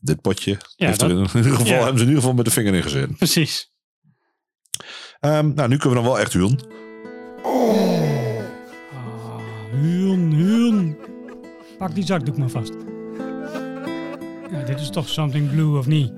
[0.00, 1.72] Dit potje heeft dat- er in ieder geval, ja.
[1.72, 3.16] hebben ze in ieder geval met de vinger in gezet.
[3.16, 3.72] Precies.
[5.20, 6.58] Ehm, nou, nu kunnen we dan wel echt huwen.
[8.92, 9.36] Ah,
[9.72, 10.96] Huun, huun.
[11.78, 12.72] Pak die zakdoek maar vast.
[14.50, 16.12] Ja, dit is toch something blue of niet?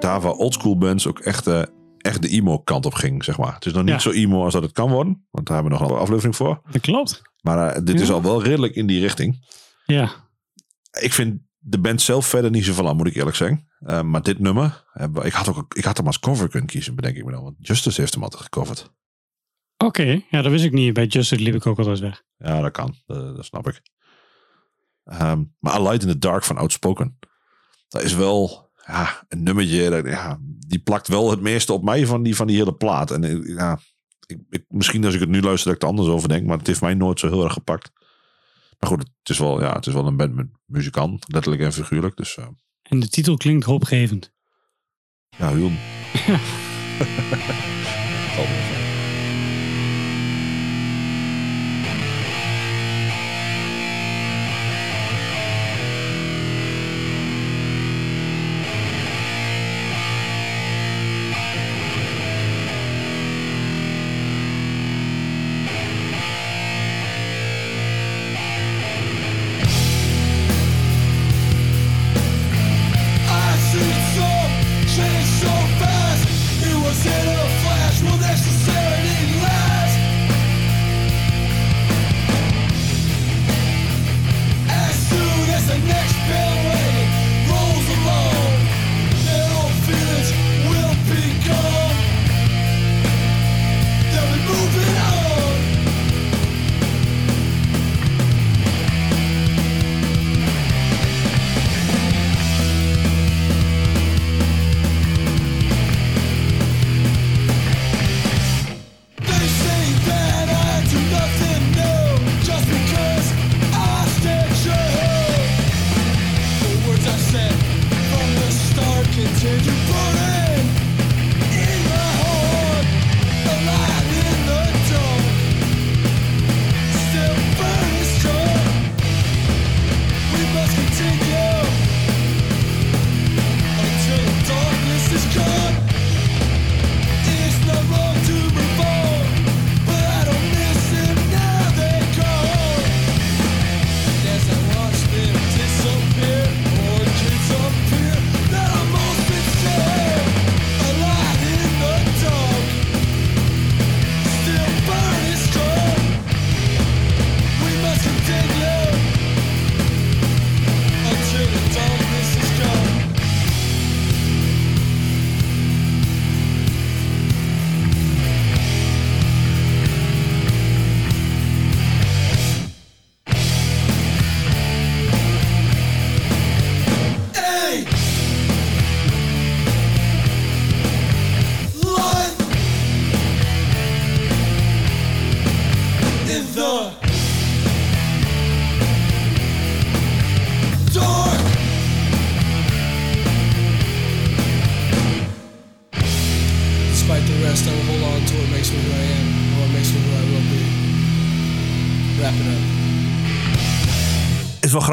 [0.00, 1.62] Daar waar oldschool bands ook echt, eh,
[2.04, 3.54] echt de emo kant op ging, zeg maar.
[3.54, 3.98] Het is nog niet Ja.
[3.98, 5.26] zo emo als dat het kan worden.
[5.30, 6.60] Want daar hebben we nog een aflevering voor.
[6.70, 7.22] Dat klopt.
[7.40, 9.46] Maar eh, dit is al wel redelijk in die richting.
[9.86, 10.10] Ja.
[11.00, 13.68] Ik vind de band zelf verder niet zoveel aan, moet ik eerlijk zeggen.
[13.78, 16.94] Eh, maar dit nummer, eh, ik, had ook, ik had hem als cover kunnen kiezen,
[16.94, 17.42] bedenk ik me dan.
[17.42, 18.92] Want Justice heeft hem altijd gecoverd.
[19.76, 20.92] Oké, ja, dat wist ik niet.
[20.92, 22.22] Bij Justice liep ik ook altijd weg.
[22.38, 22.94] Ja, dat kan.
[23.06, 23.82] Dat, dat snap ik.
[25.04, 27.18] Ehm, maar A Light in the Dark van Outspoken.
[27.88, 29.90] Dat is wel ja, een nummertje.
[29.90, 33.10] Dat, ja, die plakt wel het meeste op mij van die, van die hele plaat.
[33.10, 33.78] En eh, ja,
[34.26, 36.46] ik, ik, misschien als ik het nu luister dat ik er anders over denk.
[36.46, 37.90] Maar het heeft mij nooit zo heel erg gepakt.
[38.78, 41.32] Maar goed, het is wel, ja, het is wel een band met muzikant.
[41.32, 42.16] Letterlijk en figuurlijk.
[42.16, 42.46] Dus eh,
[42.82, 44.32] En de titel klinkt hoopgevend.
[45.28, 45.70] ja, heel...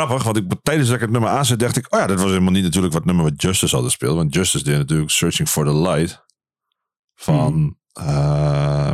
[0.06, 2.30] grappig, want ik, tijdens dat ik het nummer aanzet, dacht ik, oh ja, dat was
[2.30, 4.16] helemaal niet natuurlijk wat nummer wat Justice hadden speeld.
[4.16, 6.26] Want Justice deed natuurlijk Searching for the Light
[7.16, 8.92] van eh,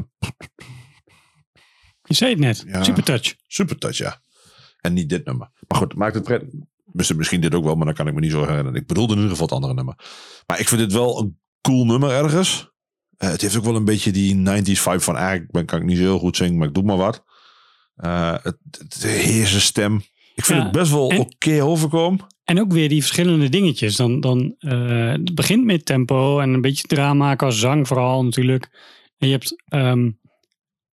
[2.03, 2.63] Je zei het net.
[2.67, 2.83] Ja.
[2.83, 3.35] Supertouch.
[3.47, 4.21] Supertouch, ja.
[4.81, 5.51] En niet dit nummer.
[5.67, 6.43] Maar goed, maakt het pret.
[6.91, 8.75] Misschien, dit ook wel, maar dan kan ik me niet zo herinneren.
[8.75, 9.95] Ik bedoelde in ieder geval het andere nummer.
[10.45, 12.71] Maar ik vind dit wel een cool nummer ergens.
[13.17, 15.79] Eh, het heeft ook wel een beetje die 90s vibe van, ah, ik ben, kan
[15.79, 17.23] ik niet zo heel goed zingen, maar ik doe maar wat.
[17.95, 20.03] Eh, het, het heerse stem.
[20.37, 22.25] Ik vind Ja, het best wel en- oké overkomen.
[22.43, 23.95] En ook weer die verschillende dingetjes.
[23.95, 28.69] Dan, dan, eh, het begint met tempo en een beetje drama qua zang vooral natuurlijk.
[29.17, 30.11] En je hebt ehm,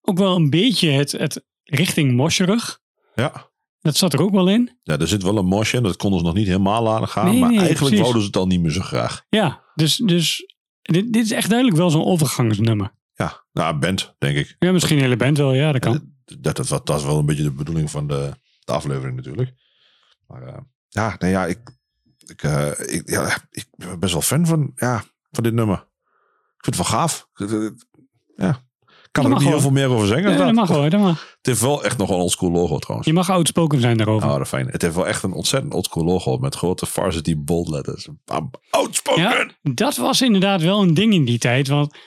[0.02, 2.80] ook wel een beetje het, het richting mosjerig.
[3.16, 3.50] Ja.
[3.82, 4.78] Dat zat er ook wel in.
[4.84, 5.84] ja, er zit wel een mosje in.
[5.84, 7.26] Dat konden ze nog niet helemaal laten gaan.
[7.26, 8.00] Nee, maar nee, eigenlijk precies.
[8.00, 9.26] wouden ze het al niet meer zo graag.
[9.30, 12.92] Ja, dus, dus dit, dit is echt duidelijk wel zo'n overgangsnummer.
[13.14, 14.56] Ja, nou, band, denk ik.
[14.60, 15.54] Ja, misschien een hele band wel.
[15.54, 15.92] Ja, dat kan.
[16.26, 18.32] Dat, dat, dat, dat is wel een beetje de bedoeling van de,
[18.70, 19.54] de aflevering natuurlijk.
[20.28, 20.58] Maar eh,
[20.88, 21.60] ja, nee, ja, ik,
[22.26, 25.88] ik, eh, ik, ja, ik ben best wel fan van, ja, van dit nummer.
[26.58, 27.28] Ik vind het wel gaaf.
[28.36, 28.68] Ja.
[29.10, 30.32] Ik kan er ook niet heel veel meer over zeggen.
[30.32, 30.90] Ja, dat mag hoor.
[30.90, 31.20] Dat mag.
[31.38, 33.08] Het heeft wel echt nog een oldschool logo trouwens.
[33.08, 34.30] Je mag outspoken zijn daarover.
[34.30, 34.68] Oh, dat fijn.
[34.68, 38.08] Het heeft wel echt een ontzettend oldschool logo met grote varsity bold letters.
[38.26, 39.24] Bam, Outspoken!
[39.24, 41.68] Ja, dat was inderdaad wel een ding in die tijd.
[41.68, 41.98] Want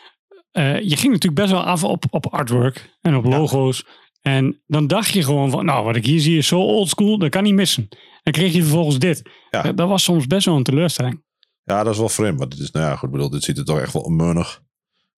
[0.50, 3.86] eh, je ging natuurlijk best wel af op, op artwork en op logo's.
[4.22, 7.30] En dan dacht je gewoon van, nou, wat ik hier zie is zo oldschool, dat
[7.30, 7.88] kan niet missen.
[8.22, 9.22] Dan kreeg je vervolgens dit.
[9.50, 9.64] Ja.
[9.64, 11.24] Eh, Dat was soms best wel een teleurstelling.
[11.64, 12.38] Ja, dat is wel vreemd.
[12.38, 14.62] Maar dit is, nou ja, goed, bedoel, dit ziet er toch echt wel onmeunig.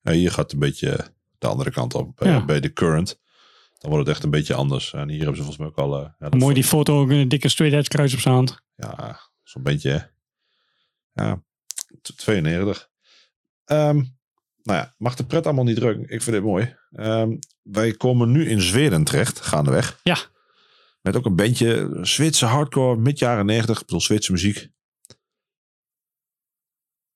[0.02, 2.44] Ja, hier gaat het een beetje de andere kant op, bij, Ja.
[2.44, 3.20] bij de current.
[3.78, 4.92] Dan wordt het echt een beetje anders.
[4.92, 5.94] En hier hebben ze volgens mij ook al...
[5.98, 8.62] eh, ja, dat Mooi die foto, ook een dikke straight edge kruis op zijn hand.
[8.76, 10.10] Ja, zo'n beetje...
[11.12, 11.42] Ja,
[12.02, 12.88] t- 92.
[13.64, 13.96] Ehm,
[14.62, 15.98] nou ja, mag de pret allemaal niet druk.
[16.00, 16.76] Ik vind dit mooi.
[16.90, 20.00] Ehm, wij komen nu in Zweden terecht, gaandeweg.
[20.02, 20.16] Ja.
[21.00, 23.80] Met ook een bandje Zwitserse hardcore, mid jaren 90.
[23.80, 24.68] Ik bedoel, Zwitserse muziek.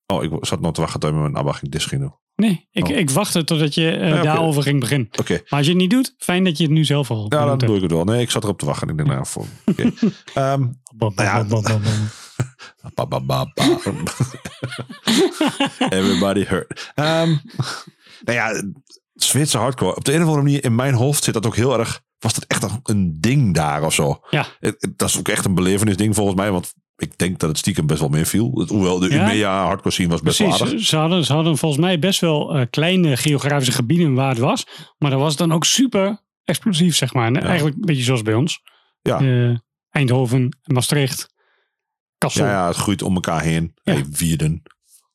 [0.05, 2.15] Oh, ik zat nog te wachten tot een ABBA ging disc doen.
[2.35, 2.95] Nee, ik, Oh.
[2.97, 5.09] ik wachtte totdat je eh, Ja, daarover ging beginnen.
[5.19, 7.45] Oké, Maar als je het niet doet, fijn dat je het nu zelf al ja,
[7.45, 8.03] dan doe ik het wel.
[8.03, 8.89] Nee, ik zat erop te wachten.
[8.89, 9.45] Ik denk, nou, voor.
[9.65, 9.91] oké.
[10.33, 11.45] Ehm, Nou ja.
[15.89, 16.91] Everybody hurt.
[16.95, 17.35] Ehm
[18.25, 18.63] nou ja,
[19.23, 19.95] Zwitserse hardcore.
[19.95, 22.01] Op de een of andere manier in mijn hoofd zit dat ook heel erg.
[22.19, 24.19] Was dat echt een, ding daar of zo?
[24.29, 24.45] Ja.
[24.95, 26.51] Dat is ook echt een belevenisding volgens mij.
[26.51, 28.51] Want ik denk dat het stiekem best wel meeviel.
[28.59, 29.23] Het- Hoewel de Ja.
[29.23, 32.55] Umea hardcore scene was best wel Precies, ze hadden, ze hadden volgens mij best wel
[32.55, 34.65] eh, kleine geografische gebieden waar het was.
[34.97, 37.27] Maar dat was dan ook super explosief, zeg maar.
[37.27, 38.61] En Eigenlijk een beetje zoals bij ons.
[39.01, 39.19] Ja.
[39.19, 39.57] Eh,
[39.89, 41.33] Eindhoven, Maastricht,
[42.17, 43.71] Kassel, Ja, ja, het groeit om elkaar heen.
[43.83, 43.93] Ja.
[43.93, 44.61] Hey, Wierden.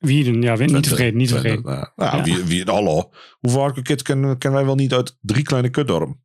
[0.05, 0.42] Wierden.
[0.42, 1.62] Ja, niet te vergeten, niet te vergeten.
[1.64, 2.22] Nou, Ja.
[2.22, 3.11] Wier- Wierden, hallo.
[3.40, 6.22] Hoeveel hardcore kids kennen, kennen wij wel niet uit drie kleine kutdorpen?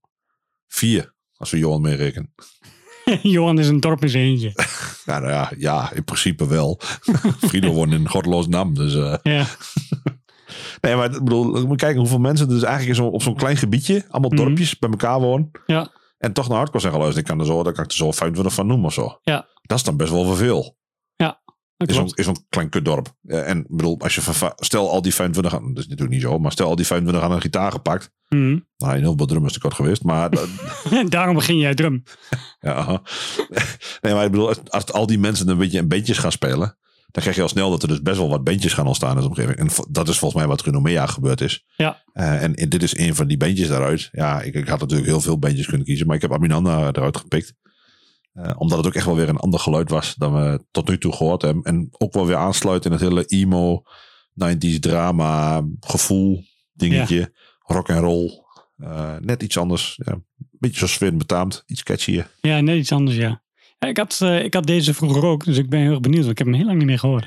[0.68, 2.34] Vier, als we Johan meerekenen.
[3.22, 4.52] Johan is een dorp in zijn eentje.
[5.06, 6.80] Ja, nou ja, ja, in principe wel.
[7.48, 8.74] Frido woont in Godloos Nam.
[8.74, 9.46] Dus, eh, Ja,
[10.82, 13.22] nee, maar ik bedoel, ik moet kijken hoeveel mensen er dus eigenlijk in zo, op
[13.22, 14.40] zo'n klein gebiedje, allemaal Mhm.
[14.44, 15.52] dorpjes bij elkaar wonen.
[15.66, 17.26] ja, En toch naar hardcore zijn geluisterd.
[17.28, 19.20] Ik kan er zo, daar kan ik er zo 25 van noemen of zo.
[19.24, 19.48] Ja.
[19.62, 20.78] Dat is dan best wel veel.
[21.86, 22.20] Is zo'n, klopt.
[22.20, 23.16] is zo'n klein kutdorp.
[23.28, 26.22] En ik bedoel, als je van, stel al die 25 aan, dat is natuurlijk niet
[26.22, 28.12] zo, maar stel al die 25 aan een gitaar gepakt.
[28.30, 28.60] Mhm.
[28.78, 30.30] Nou, in heel veel drummers te kort geweest, maar
[31.10, 32.04] Daarom begin jij drum.
[32.62, 33.02] Ja.
[34.02, 36.78] Nee, maar ik bedoel, als, als al die mensen een beetje in bandjes gaan spelen,
[37.12, 39.22] dan krijg je al snel dat er dus best wel wat bandjes gaan ontstaan in
[39.22, 39.58] de omgeving.
[39.58, 41.66] En dat is volgens mij wat Runomea gebeurd is.
[41.76, 42.04] Ja.
[42.14, 44.10] Eh, en, en dit is een van die bandjes daaruit.
[44.12, 47.18] Ja, ik, ik had natuurlijk heel veel bandjes kunnen kiezen, maar ik heb Aminanda eruit
[47.18, 47.54] gepikt.
[48.34, 50.98] Eh, omdat het ook echt wel weer een ander geluid was dan we tot nu
[50.98, 51.64] toe gehoord hebben.
[51.64, 53.84] En ook wel weer aansluit in het hele emo,
[54.34, 57.34] 90s drama, gevoel dingetje.
[57.60, 58.44] Rock en roll.
[58.78, 60.00] Eh, net iets anders.
[60.06, 60.26] Ja, een
[60.60, 61.64] beetje zoals Sven betaamt.
[61.66, 62.32] Iets catchier.
[62.42, 63.42] Ja, net iets anders, ja.
[63.80, 66.26] Ja, ik, had, eh, ik had deze vroeger ook, dus ik ben heel erg benieuwd.
[66.26, 67.26] Want ik heb hem heel lang niet meer gehoord.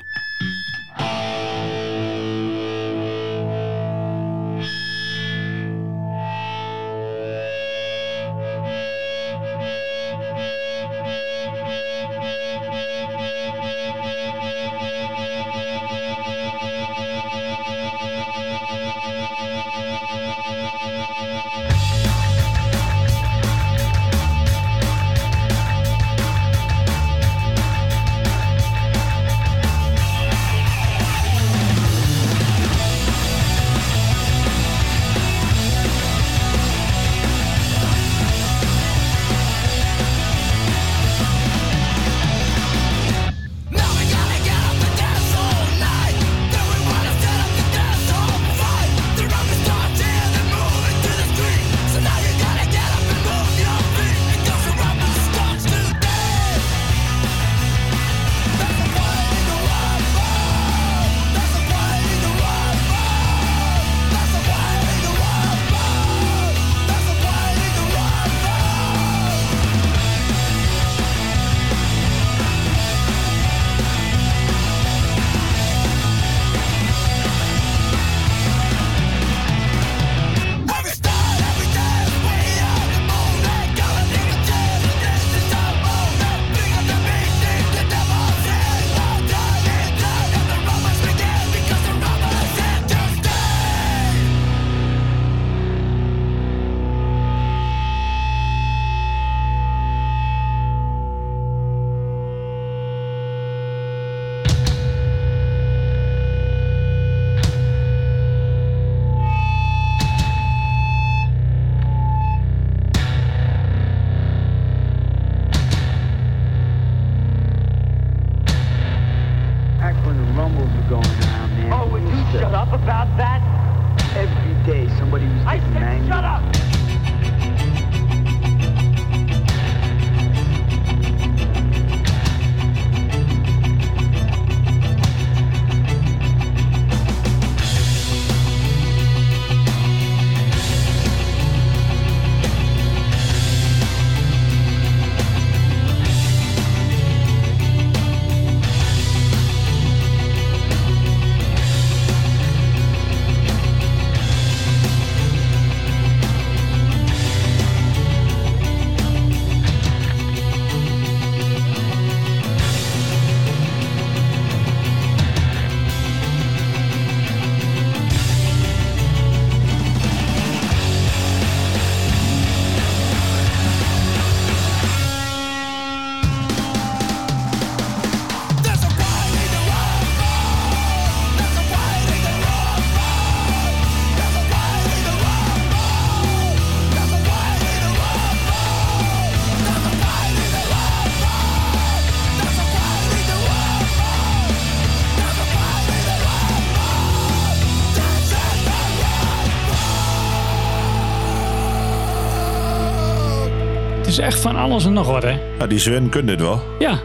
[204.73, 205.39] Alles en nog wat, hè?
[205.59, 206.61] Ja, die Sven kunt dit wel.
[206.79, 206.99] Ja.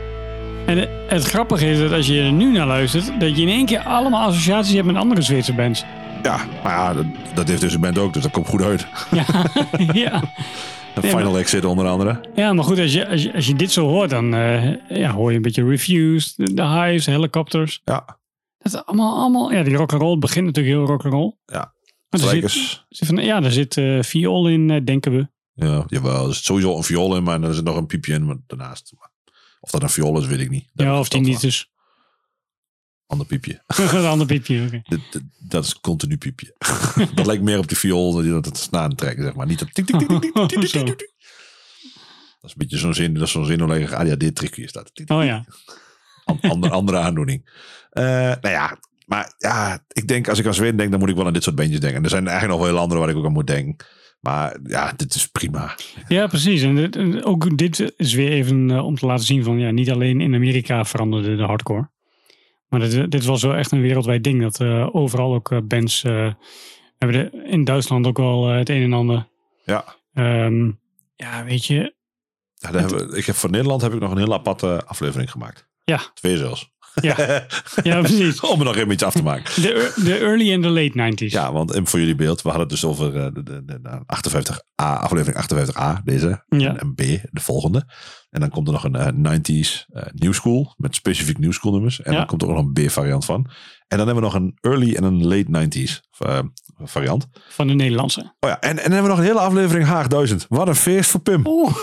[0.67, 3.67] En het, grappige is dat als je er nu naar luistert, dat je in één
[3.67, 5.85] keer allemaal associaties hebt met andere Zweedse bands.
[6.23, 7.05] Ja, maar ja, dat,
[7.35, 8.87] dat heeft deze band ook, dus dat komt goed uit.
[9.11, 9.25] Ja,
[10.03, 10.23] ja.
[11.03, 12.21] Nee, Final Exit onder andere.
[12.35, 15.11] ja maar goed, als je, als, je, als je dit zo hoort, dan eh, ja,
[15.11, 17.81] hoor je een beetje Refused, de, de Hives, Helicopters.
[17.85, 18.19] Ja,
[18.59, 21.37] Dat is allemaal, allemaal, ja, die rock'n'roll begint natuurlijk heel rock'n'roll.
[21.47, 21.73] ja.
[22.09, 22.51] Maar er
[22.89, 25.29] zit, van, ja, er zit eh viool in, eh, denken we.
[25.59, 26.29] Ja, jawel.
[26.29, 28.93] Er zit sowieso een viool in, maar er zit nog een piepje in maar daarnaast.
[29.61, 30.71] Of dat een viool is, weet ik niet.
[30.75, 31.71] Ja, of die niet is.
[33.07, 33.63] Ander piepje.
[33.93, 34.83] een ander piepje, okay.
[34.89, 36.55] dat, dat, is continu piepje.
[37.15, 39.47] dat lijkt meer op de viool dan dat het snaan trekken, zeg maar.
[39.47, 39.69] Niet op...
[42.41, 44.91] Dat is een beetje zo'n zin, dat is zo'n zinnolige ADHD-trucje is dat.
[45.07, 45.45] Oh ja.
[46.41, 47.51] andere andere aandoening.
[47.91, 51.17] Eh, nou ja, maar ja, ik denk als ik aan Zweden denk, dan moet ik
[51.17, 52.03] wel aan dit soort bandjes denken.
[52.03, 53.87] Er zijn eigenlijk nog wel heel andere waar ik ook aan moet denken.
[54.21, 55.75] Maar ja, dit is prima.
[56.09, 56.63] Ja, precies.
[56.63, 59.71] En dit- en ook dit is weer even eh, om te laten zien van ja,
[59.71, 61.91] niet alleen in Amerika veranderde de hardcore.
[62.69, 64.43] Maar dit, dit was wel echt een wereldwijd ding.
[64.43, 66.03] Dat eh, overal ook eh, bands
[66.99, 69.29] hebben er in Duitsland ook wel het een en ander.
[69.65, 69.85] Ja.
[70.15, 70.71] Ehm,
[71.17, 71.95] ja, weet je.
[72.55, 75.69] Ja, daar hebben ik heb voor Nederland heb ik nog een heel aparte aflevering gemaakt.
[75.85, 76.01] Ja.
[76.15, 76.71] Twee zelfs.
[77.01, 77.47] Ja,
[77.83, 78.41] ja precies.
[78.41, 79.63] Om er nog een beetje af te maken.
[79.63, 81.27] De, de early en de late 90s.
[81.33, 83.81] Ja, want en voor jullie beeld, we hadden het dus over eh, de, de, de,
[83.81, 86.45] de 58A, aflevering 58A, deze.
[86.49, 86.69] Ja.
[86.69, 86.97] En, en B,
[87.31, 87.87] de volgende.
[88.31, 91.73] En dan komt er nog een eh, 90s eh, New School, met specifiek New School
[91.73, 92.01] nummers.
[92.03, 92.19] En Ja.
[92.19, 93.51] dan komt er ook nog een B-variant van.
[93.89, 96.39] En dan hebben we nog een early en een late 90s eh,
[96.85, 97.27] variant.
[97.49, 98.21] Van de Nederlandse.
[98.41, 100.47] Oh ja, en, en dan hebben we nog een hele aflevering Haag 1000.
[100.49, 101.47] Wat een feest voor Pim.
[101.47, 101.75] Oeh.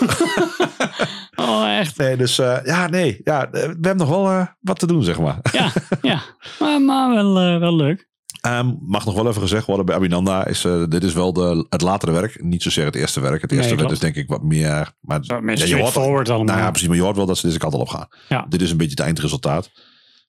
[1.36, 1.98] oh, echt.
[1.98, 3.20] Nee, dus eh, ja, nee.
[3.24, 5.38] Ja, eh, we hebben nog wel eh, wat te doen, zeg maar.
[5.52, 5.72] Ja,
[6.02, 6.22] ja.
[6.58, 8.08] Maar, maar wel, wel leuk.
[8.40, 11.66] Ehm, mag nog wel even gezegd worden bij Abinanda is eh, dit is wel de,
[11.68, 13.42] het latere werk, niet zozeer het eerste werk.
[13.42, 16.44] Het eerste Nee, werk is denk ik wat meer, maar Ja, je hoort allemaal.
[16.44, 18.08] nou ja, precies, maar je hoort wel dat ze deze kant al op gaan.
[18.28, 18.46] Ja.
[18.48, 19.70] Dit is een beetje het eindresultaat.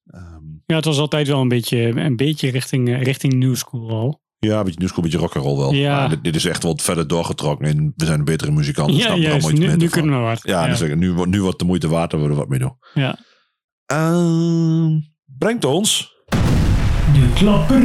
[0.05, 0.23] Ehm,
[0.65, 4.21] Ja, het was altijd wel een beetje, een beetje richting, richting New School al.
[4.39, 5.73] Ja, een beetje nieuwschool, een beetje rock'n'roll wel.
[5.73, 5.95] Ja.
[5.99, 8.89] Maar dit, dit is echt wat verder doorgetrokken en we zijn een betere muzikant.
[8.91, 9.51] dus Ja, juist.
[9.53, 10.39] Nu, nu kunnen we wat.
[10.43, 12.77] Ja, Dus, nu, wordt- nu wordt de moeite waard dat we er wat mee doen.
[12.93, 13.17] Ja.
[13.85, 14.99] Ehm,
[15.37, 16.15] brengt ons
[17.13, 17.81] De klapper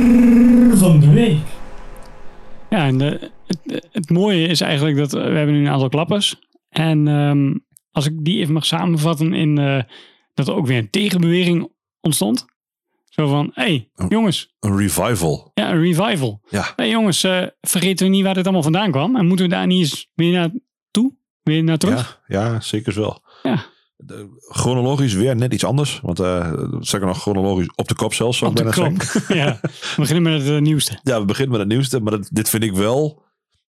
[0.78, 1.38] van de week.
[2.70, 6.36] Ja, en de, het, het mooie is eigenlijk dat we hebben nu een aantal klappers.
[6.68, 7.54] En ehm,
[7.90, 9.82] als ik die even mag samenvatten in eh,
[10.34, 12.44] dat er ook weer een tegenbeweging ontstond.
[13.12, 15.50] Zo van, hé hey, jongens, een revival.
[15.54, 16.40] ja, een revival.
[16.48, 16.72] Ja.
[16.76, 19.16] Hey, jongens, eh, vergeten we niet waar dit allemaal vandaan kwam.
[19.16, 21.16] En moeten we daar niet eens weer naartoe?
[21.42, 22.20] Weer naar terug?
[22.26, 23.22] Ja, ja, zeker wel.
[23.42, 23.64] Ja.
[23.96, 26.00] De- chronologisch weer net iets anders.
[26.00, 29.02] Want uh, zeker nog chronologisch op de kop zelfs, zou Op ik de kop.
[29.36, 30.98] ja, we beginnen met het eh, nieuwste.
[31.02, 32.00] Ja, we beginnen met het nieuwste.
[32.00, 33.22] Maar dat, dit vind ik wel...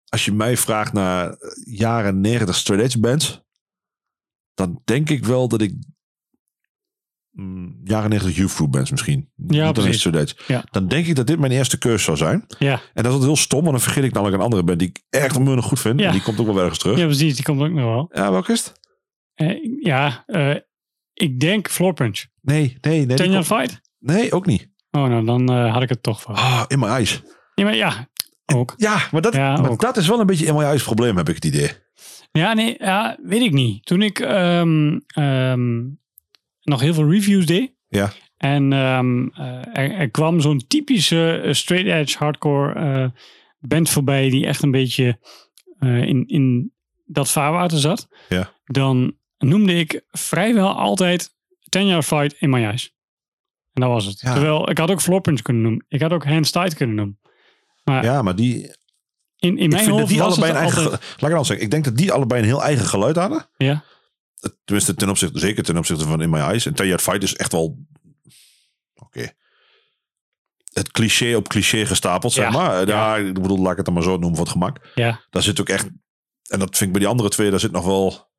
[0.09, 3.45] Als je mij vraagt naar jaren 90 straight edge bands...
[4.55, 5.75] Dan denk ik wel dat ik...
[7.37, 9.31] mm, jaren 90 youth group bands misschien.
[9.47, 9.99] Precies.
[10.01, 10.53] straight edge.
[10.53, 10.65] Ja.
[10.71, 12.45] Dan denk ik dat dit mijn eerste keus zou zijn.
[12.59, 14.79] Ja, En dat is heel stom, want dan vergeet ik namelijk een andere band...
[14.79, 16.01] die ik echt onmunnig goed vind.
[16.01, 16.07] Ja.
[16.07, 16.95] En die komt ook wel ergens terug.
[16.95, 17.35] ja, Ja, precies.
[17.35, 18.31] Die komt ook nog wel.
[18.31, 18.81] welke is het?
[19.35, 20.55] Eh, ja, eh,
[21.13, 22.25] ik denk Floor Punch.
[22.41, 23.17] Nee, nee, nee.
[23.17, 23.81] Ten komt- Fight?
[23.99, 24.69] Nee, ook niet.
[24.91, 26.35] Oh, nou, dan eh, had ik het toch van.
[26.35, 27.23] Ah, in mijn ijs.
[27.55, 28.09] Ja, maar ja,
[28.55, 28.75] ook.
[28.77, 29.81] Ja, maar, dat, Ja, maar ook.
[29.81, 31.71] dat is wel een beetje in mijn ijs probleem, heb ik het idee.
[32.33, 33.85] Ja, nee, ja, weet ik niet.
[33.87, 34.99] Toen ik ehm,
[36.67, 38.13] nog heel veel reviews deed, Ja.
[38.37, 43.21] En ehm, eh, er, er kwam zo'n typische eh, straight edge hardcore eh,
[43.59, 45.19] band voorbij die echt een beetje
[45.81, 46.73] in, in
[47.05, 48.09] dat vaarwater zat.
[48.29, 48.53] Ja.
[48.65, 51.35] Dan noemde ik vrijwel altijd
[51.69, 52.95] Ten Yard Fight in My Eyes.
[53.73, 54.21] En dat was het.
[54.21, 54.33] Ja.
[54.33, 55.85] Terwijl ik had ook Floor Punch kunnen noemen.
[55.89, 57.19] Ik had ook Hands Tight kunnen noemen.
[57.85, 58.61] Ja, maar die,
[59.37, 60.83] In, in ik mijn dat hoofd die allebei een eigen...
[60.83, 61.17] altijd...
[61.19, 61.65] Laat ik zeggen.
[61.65, 63.47] Ik denk dat die allebei een heel eigen geluid hadden.
[63.57, 63.85] Ja,
[64.65, 66.67] Tenminste, ten opzichte, zeker ten opzichte van In My Eyes.
[66.67, 67.79] En Yard Fight is echt wel...
[68.95, 69.33] Oké.
[70.73, 72.87] Het cliché op cliché gestapeld, zeg maar.
[72.87, 73.17] Ja.
[73.17, 74.91] ik bedoel, laat ik het dan maar zo noemen voor het gemak.
[74.95, 75.21] ja.
[75.31, 75.89] Daar zit ook echt...
[76.47, 78.31] En dat vind ik bij die andere twee, daar zit nog wel...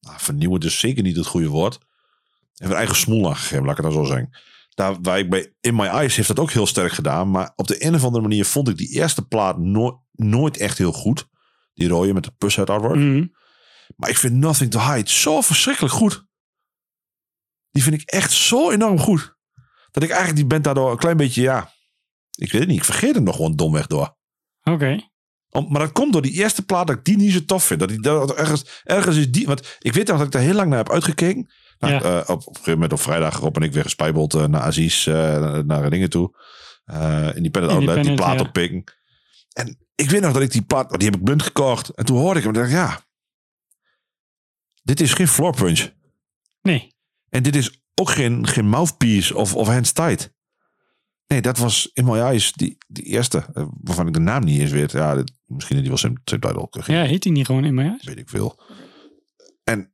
[0.00, 1.78] Nou, vernieuwend is zeker niet het goede woord.
[2.54, 4.38] Even een eigen smoel aangegeven, laat ik het dan zo zeggen.
[4.74, 7.30] Daar, waar ik bij In My Eyes heeft dat ook heel sterk gedaan.
[7.30, 10.78] Maar op de een of andere manier vond ik die eerste plaat no- nooit echt
[10.78, 11.26] heel goed.
[11.74, 12.96] Die rode met de pushead artwork.
[12.96, 13.26] Mhm.
[13.96, 16.24] Maar ik vind Nothing to Hide zo verschrikkelijk goed.
[17.70, 19.34] Die vind ik echt zo enorm goed.
[19.90, 21.72] Dat ik eigenlijk die band daardoor een klein beetje, ja...
[22.30, 24.16] Ik weet het niet, ik vergeet hem nog gewoon domweg door.
[24.62, 25.08] Oké.
[25.50, 27.80] Om, maar dat komt door die eerste plaat dat ik die niet zo tof vind.
[27.80, 29.46] Dat die, dat ergens, ergens is die...
[29.46, 31.50] Want ik weet nog dat ik daar heel lang naar heb uitgekeken.
[31.78, 32.00] Nou, Ja.
[32.00, 34.60] eh, op, op een gegeven moment op vrijdag Rob en ik weer gespijbeld eh, naar
[34.60, 36.38] Aziz, eh, naar dingen toe.
[37.34, 38.46] Independent Outlet, die plaat ja.
[38.46, 38.84] oppikken.
[39.52, 41.88] En ik weet nog dat ik die plaat, die heb ik blind gekocht.
[41.88, 43.00] En toen hoorde ik hem en dacht ja,
[44.82, 45.90] dit is geen floor punch.
[46.62, 46.94] Nee.
[47.28, 50.32] En dit is ook geen, geen mouthpiece of, of hands tight.
[51.26, 54.60] Nee, dat was in my eyes die, die eerste, eh, waarvan ik de naam niet
[54.60, 54.92] eens weet.
[54.92, 56.66] Ja, dit, misschien die was Sam Sam Title.
[56.70, 58.04] Geen Ja, heet hij niet gewoon in mijn huis?
[58.04, 58.62] weet ik veel.
[59.64, 59.92] En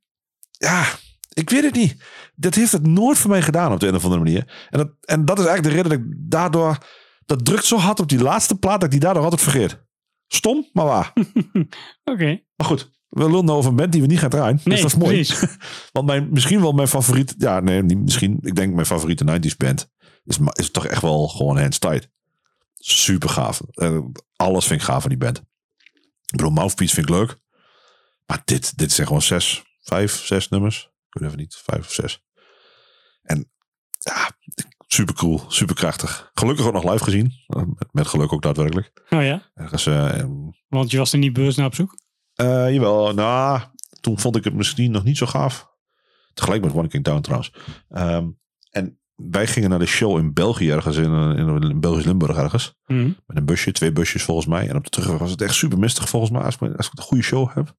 [0.51, 0.85] ja,
[1.33, 2.03] ik weet het niet.
[2.35, 4.67] Dat heeft het nooit voor mij gedaan op de een of andere manier.
[4.69, 6.77] En dat, en dat is eigenlijk de reden dat ik daardoor...
[7.25, 9.85] Dat drukt zo hard op die laatste plaat dat ik die daardoor altijd vergeet.
[10.27, 11.13] Stom, maar waar.
[12.13, 12.41] Oké.
[12.55, 14.55] Maar goed, we lullen over een band die we niet gaan draaien.
[14.55, 15.13] Nee, dus dat is mooi.
[15.25, 15.57] precies.
[15.91, 17.35] Want mijn, misschien wel mijn favoriet...
[17.37, 18.39] Ja, nee, niet misschien.
[18.41, 19.89] Ik denk mijn favoriete 90s band
[20.23, 22.09] is, is toch echt wel gewoon Hands Tight.
[22.73, 23.61] Super gaaf.
[24.35, 25.37] Alles vind ik gaaf van die band.
[25.37, 27.35] Ik bedoel, Mouthpiece vind ik leuk.
[28.25, 30.91] Maar dit, dit zijn gewoon zes, vijf, zes nummers.
[31.07, 32.23] Ik weet even niet, vijf of zes.
[33.21, 33.51] En
[33.99, 34.31] ja,
[34.87, 36.31] super cool, super krachtig.
[36.33, 37.33] Gelukkig ook nog live gezien.
[37.47, 38.91] Eh, Met, met geluk ook daadwerkelijk.
[39.09, 39.51] Oh ja?
[39.53, 40.23] Ergens, eh,
[40.67, 41.97] Want je was er niet bewust naar op zoek?
[42.37, 43.61] Eh, jawel, nou,
[44.01, 45.75] toen vond ik het misschien nog niet zo gaaf.
[46.33, 47.53] Tegelijk met One King Town trouwens.
[47.89, 48.27] Ehm,
[48.71, 52.75] en wij gingen naar de show in België ergens, in, in, in Belgisch Limburg ergens.
[52.85, 53.11] Mhm.
[53.25, 54.69] Met een busje, twee busjes volgens mij.
[54.69, 56.41] En op de terugweg was het echt super mistig volgens mij.
[56.41, 57.75] Als ik, als ik een goede show heb.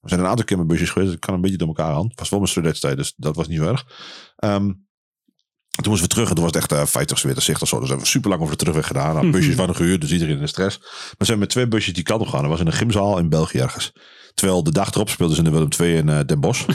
[0.00, 1.06] We zijn een aantal keer met busjes geweest.
[1.06, 2.08] dus Ik kan een beetje door elkaar aan.
[2.08, 3.86] Het was wel mijn studententijd, dus dat was niet zo erg.
[4.36, 4.72] Ehm,
[5.82, 7.78] toen moesten we terug en toen was het echt uh, 50 weer zicht of zo.
[7.78, 9.14] Dus hebben we super lang over de terugweg gedaan.
[9.14, 10.78] Nou, busjes waren gehuurd, dus iedereen in de stress.
[10.78, 12.42] Maar we zijn met twee busjes die kant op gegaan.
[12.42, 13.92] Dat was in een gymzaal in België ergens.
[14.34, 16.66] Terwijl de dag erop speelden ze in de Willem II in eh, Den Bosch.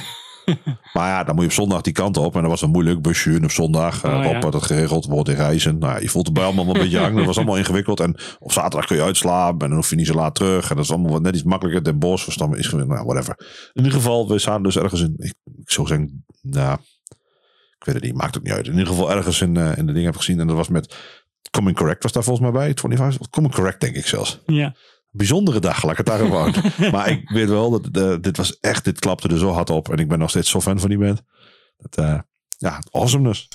[0.93, 2.36] maar ja, dan moet je op zondag die kant op.
[2.36, 4.04] En dat was een moeilijk busje op zondag.
[4.04, 4.39] Uh, Oh, ja.
[4.39, 5.78] had het geregeld, wordt in reizen.
[5.78, 7.16] Nou, je voelt het bij allemaal een beetje hangen.
[7.16, 7.99] Dat was allemaal ingewikkeld.
[7.99, 9.60] En op zaterdag kun je uitslapen.
[9.60, 10.70] En dan hoef je niet zo laat terug.
[10.70, 11.84] En dat is allemaal wat net iets makkelijker.
[11.84, 13.36] Den Bosch was dan is nou, whatever.
[13.74, 15.14] In ieder geval, we zaten dus ergens in.
[15.18, 16.78] Ik, ik zou zeggen, nou,
[17.82, 18.65] ik weet het niet, maakt ook niet uit.
[18.65, 20.39] In ieder geval ergens in, eh, in de dingen heb ik gezien.
[20.39, 20.95] En dat was met
[21.51, 22.73] Coming Correct was daar volgens mij bij.
[22.75, 24.39] 25, Coming Correct denk ik zelfs.
[24.45, 24.75] Ja.
[25.09, 26.63] Bijzondere dag, laat ik het daar houden.
[26.91, 29.89] maar ik weet wel, dat eh, dit was echt, dit klapte er zo hard op.
[29.89, 31.21] En ik ben nog steeds zo fan van die band.
[31.77, 32.19] Dat, eh,
[32.57, 33.47] ja, awesomeness.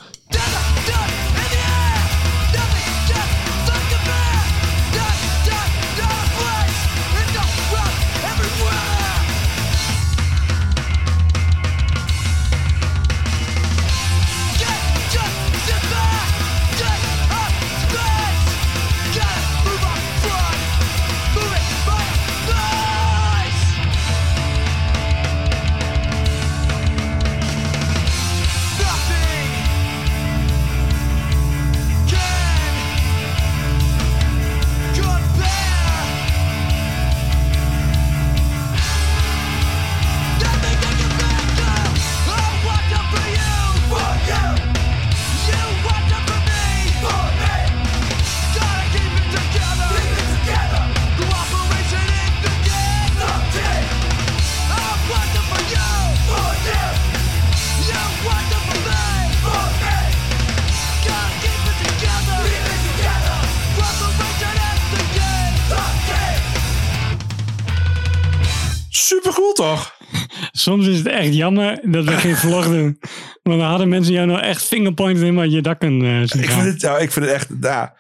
[70.67, 72.99] Soms is het echt jammer dat we geen vlog doen.
[73.43, 76.43] Want dan hadden mensen jou nou echt fingerpointed in wat je dak kan eh zien
[76.43, 77.97] Ik vind het, ja, ik vind het echt, ja.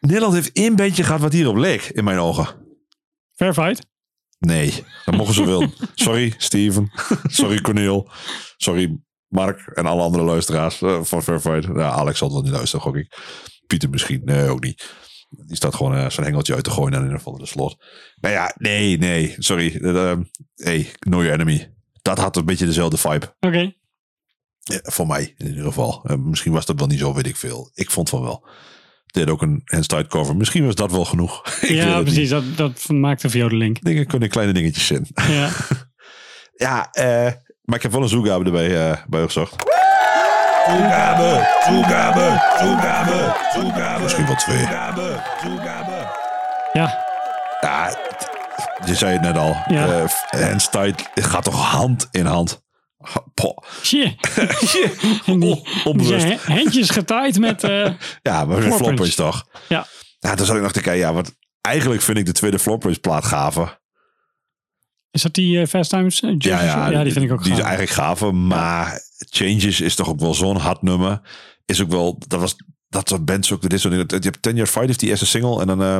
[0.00, 2.46] Nederland heeft één bandje gehad wat hierop leek, in mijn ogen.
[3.34, 3.86] Fair fight.
[4.38, 5.72] Nee, dat mogen ze wel.
[5.94, 6.90] Sorry, Steven.
[7.22, 8.10] Sorry, Corneel.
[8.56, 11.64] Sorry, Mark en alle andere luisteraars eh, van Fair Fight.
[11.64, 13.18] Ja, Alex zal het wel niet luisteren, gok ik.
[13.66, 14.20] Pieter misschien.
[14.24, 14.94] Nee, ook niet.
[15.28, 17.84] Die staat gewoon eh, zijn hengeltje uit te gooien en in ieder geval de slot.
[18.20, 19.34] Nou ja, nee, nee.
[19.38, 19.74] Sorry.
[19.74, 20.12] Uh,
[20.54, 21.74] hey, know your enemy.
[22.02, 23.34] Dat had een beetje dezelfde vibe.
[23.40, 23.72] Oké.
[24.58, 26.04] Ja, voor mij in ieder geval.
[26.04, 27.70] Eh, misschien was dat wel niet zo, weet ik veel.
[27.74, 28.48] Ik vond van wel.
[29.06, 30.36] Dit ook een handstyle cover.
[30.36, 31.42] Misschien was dat wel genoeg.
[31.68, 32.18] Ja, precies.
[32.18, 32.28] niet.
[32.30, 33.82] Dat, dat maakte voor jou de link.
[33.82, 35.06] Dingen kunnen kleine dingetjes zijn.
[35.14, 35.50] Ja.
[36.58, 39.64] Ja, eh, maar ik heb wel een erbij eh bij gezocht.
[40.68, 44.02] Toegabe, toegabe, toegabe, toegabe.
[44.02, 44.56] Misschien wel twee.
[44.58, 46.06] Toegabe, toegabe.
[46.72, 47.06] ja.
[47.60, 47.96] Ja,
[48.84, 49.56] je zei het net al.
[49.68, 50.06] Ja.
[50.30, 52.62] Handstyle gaat toch hand in hand.
[53.90, 54.16] Die
[55.84, 56.20] Onbewust.
[56.20, 57.64] zijn handjes getaaid met...
[57.64, 57.70] eh,
[58.22, 59.12] Ja, maar een punch.
[59.14, 59.44] toch?
[59.68, 59.86] Ja.
[60.18, 61.00] Ja, dan zat ik nog te kijken.
[61.06, 63.80] Ja, wat eigenlijk vind ik de tweede floppunch plaat gaver.
[65.10, 66.20] Is dat die eh, Fast Times?
[66.20, 67.66] eh, Ja, die vind ik ook Die is gaaf.
[67.66, 68.34] eigenlijk gaver.
[68.34, 69.00] Maar
[69.30, 71.20] Changes is toch ook wel zo'n hard nummer.
[71.66, 72.56] Is ook wel, dat was,
[72.88, 73.62] dat soort bands ook.
[73.62, 75.60] Dit is zo, je hebt 10 Yard Fight, heeft die eerste single.
[75.60, 75.96] En dan, eh,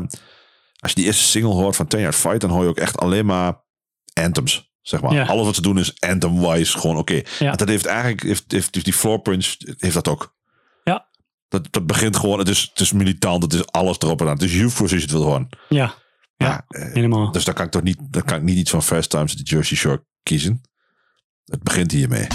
[0.79, 2.99] als je die eerste single hoort van 10 Yard Fight, dan hoor je ook echt
[2.99, 3.65] alleen maar
[4.13, 4.67] anthems.
[4.83, 5.13] Zeg maar.
[5.13, 5.25] Ja.
[5.25, 7.23] Alles wat ze doen is anthem-wise gewoon oké.
[7.39, 7.53] Ja.
[7.53, 10.37] Dat heeft eigenlijk, heeft, heeft, heeft die floor punch, heeft dat ook.
[10.85, 11.09] Ja.
[11.49, 14.33] Dat, dat begint gewoon, het is, het is militant, het is alles erop en aan.
[14.33, 15.49] Het is je het wil horen.
[15.69, 15.95] Ja,
[16.39, 16.65] Ja.
[16.69, 17.33] Eh, helemaal.
[17.33, 19.39] dus daar kan ik toch niet, daar kan ik niet iets van Fast Times at
[19.39, 20.61] the Jersey Shore kiezen.
[21.45, 22.27] Het begint hiermee.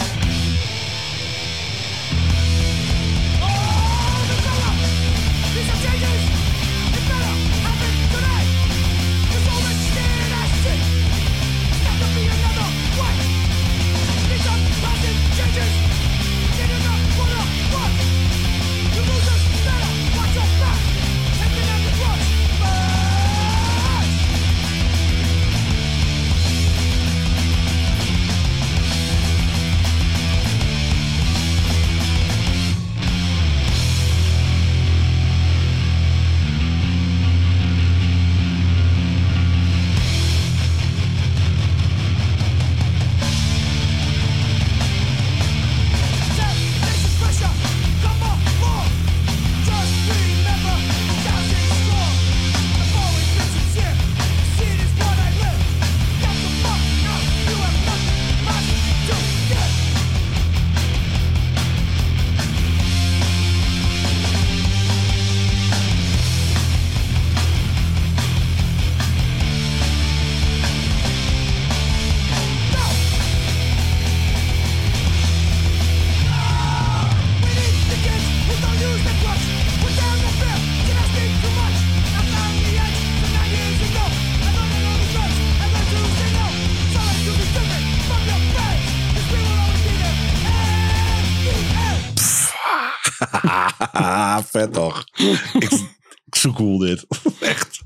[96.54, 97.06] Cool dit.
[97.40, 97.80] Echt.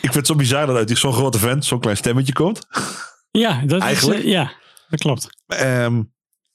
[0.00, 2.66] Ik vind het zo bizar dat uit zo'n grote vent zo'n klein stemmetje komt.
[3.30, 4.18] Ja, dat Eigenlijk?
[4.18, 4.24] is...
[4.24, 4.52] eh, ja,
[4.88, 5.28] dat klopt.
[5.46, 6.02] Ehm,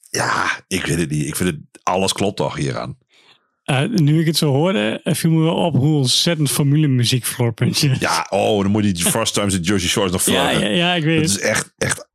[0.10, 1.28] ja, ik weet het niet.
[1.28, 2.98] Ik vind het, alles klopt toch hieraan.
[3.64, 7.26] Eh, nu ik het zo hoorde, eh, viel me wel op hoe ontzettend formule muziek
[7.26, 8.00] Floorpunch is.
[8.00, 10.60] Ja, oh, dan moet je die First Times in Jersey Shores nog ja, vragen.
[10.62, 11.40] ja, ja, ik weet Dat het.
[11.40, 12.07] is echt, echt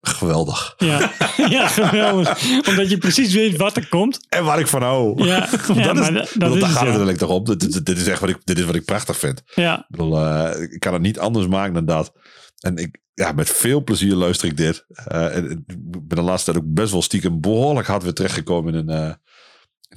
[0.00, 0.74] geweldig.
[0.76, 1.12] Ja.
[1.50, 2.42] ja, geweldig.
[2.68, 4.26] Omdat je precies weet wat er komt.
[4.28, 5.24] En waar ik van hou.
[5.24, 7.44] Ja, ja dat is, dat, dat is daar gaat het eigenlijk toch om.
[7.84, 9.42] Dit, is echt wat ik, dit is wat ik prachtig vind.
[9.54, 12.12] Ja, Ik bedoel, eh, ik kan het niet anders maken dan dat.
[12.58, 14.84] En ik, ja, met veel plezier luister ik dit.
[14.88, 15.62] Eh, en ik
[16.08, 19.14] ben de laatste tijd ook best wel stiekem behoorlijk hard weer terechtgekomen in een, eh,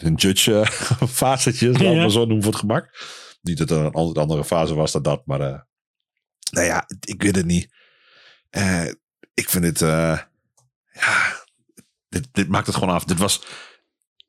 [0.01, 0.65] in een judge
[1.07, 2.09] fasetje, laten we Ja.
[2.09, 2.89] zo noemen voor het gemak.
[3.41, 5.39] Niet dat er een andere- andere fase was dan dat, maar
[6.51, 7.67] nou ja, ik weet het niet.
[8.49, 8.83] Eh,
[9.41, 10.17] ik vind het, eh,
[10.93, 11.43] ja,
[12.09, 13.03] dit, dit maakt het gewoon af.
[13.03, 13.41] Dit was,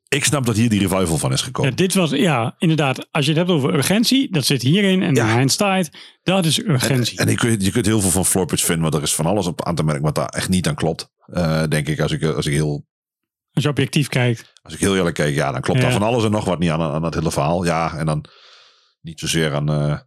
[0.07, 1.75] ik snap dat hier die revival van is ja, gekomen.
[1.75, 3.07] dit was, ja, inderdaad.
[3.11, 5.01] Als je het hebt over urgentie, dat zit hierin.
[5.03, 5.37] En Ja.
[5.37, 7.17] Hindsight, dat is urgentie.
[7.19, 9.47] En ik weet, je kunt heel veel van Floorpitch vinden, want er is van alles
[9.47, 11.11] op aan te merken wat daar echt niet aan klopt.
[11.25, 12.85] Eh, denk ik, als ik, als ik heel
[13.53, 14.53] Als je objectief kijkt.
[14.61, 15.85] Als ik heel eerlijk kijk, ja, dan klopt Ja.
[15.85, 17.65] daar van alles en nog wat niet aan, aan het hele verhaal.
[17.65, 18.25] Ja, en dan
[19.01, 19.99] niet zozeer aan eh,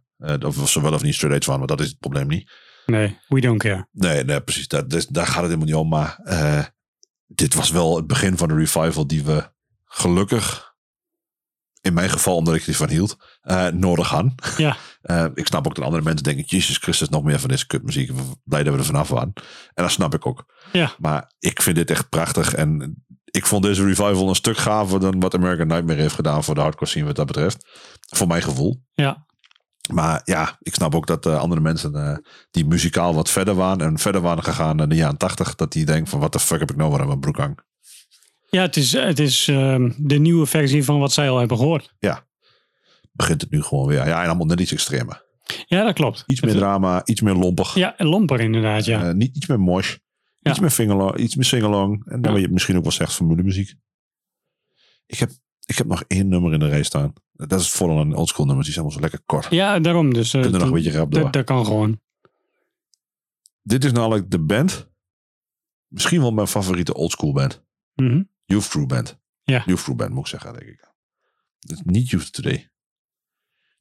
[0.45, 2.51] of ze wel of niet straight edge waren, maar dat is het probleem niet.
[2.87, 3.87] Nee, we don't care.
[3.91, 4.67] Nee, nee precies.
[4.67, 5.89] Dat, dus, daar gaat het helemaal niet om.
[5.89, 6.63] Maar eh,
[7.27, 9.51] dit was wel het begin van de revival die we
[9.85, 10.75] gelukkig,
[11.81, 14.35] in mijn geval omdat ik ervan hield, eh nodig hadden.
[14.57, 14.77] Ja,
[15.07, 18.11] Eh, ik snap ook dat andere mensen denken, Jezus Christus, nog meer van deze kutmuziek.
[18.43, 19.33] Blij dat we er vanaf waren.
[19.73, 20.53] En dat snap ik ook.
[20.71, 22.53] ja, Maar ik vind dit echt prachtig.
[22.53, 26.55] En ik vond deze revival een stuk gaver dan wat American Nightmare heeft gedaan voor
[26.55, 27.67] de hardcore scene wat dat betreft.
[28.15, 28.83] Voor mijn gevoel.
[28.93, 29.25] ja.
[29.87, 32.17] Maar ja, ik snap ook dat eh, andere mensen eh,
[32.51, 35.85] die muzikaal wat verder waren en verder waren gegaan in de jaren tachtig, dat die
[35.85, 37.59] denken van wat de fuck heb ik nou weer aan mijn broek hang.
[38.49, 41.93] Ja, het is, het is ehm, de nieuwe versie van wat zij al hebben gehoord.
[43.11, 44.07] Begint het nu gewoon weer.
[44.07, 45.25] Ja, en allemaal net iets extremer.
[45.65, 46.23] Ja, dat klopt.
[46.27, 47.75] Iets meer Het- drama, iets meer lompig.
[47.75, 49.07] Ja, lomper inderdaad, ja.
[49.07, 49.95] Eh, niet, iets meer mosh.
[50.39, 50.51] Ja.
[50.51, 52.05] Iets meer fingerlong, iets meer singalong.
[52.05, 52.37] En dan Ja.
[52.37, 53.73] wat je misschien ook wel zegt formulemuziek.
[55.05, 55.29] Ik heb,
[55.67, 57.13] ik heb nog één nummer in de rij staan.
[57.33, 58.63] Dat is vooral een oldschool nummer.
[58.63, 59.47] Die zijn allemaal zo lekker kort.
[59.53, 60.13] ja, daarom.
[60.13, 61.23] Dus eh, Kunnen nog een beetje rap door.
[61.23, 61.99] dat, dat kan gewoon.
[63.61, 64.89] Dit is namelijk de band.
[65.87, 67.63] Misschien wel mijn favoriete oldschool band.
[67.95, 68.23] Mhm.
[68.45, 69.19] Youth Crew Band.
[69.43, 69.63] Ja.
[69.65, 70.91] Youth Crew Band moet ik zeggen, denk ik.
[71.59, 72.69] Het is niet Youth Today.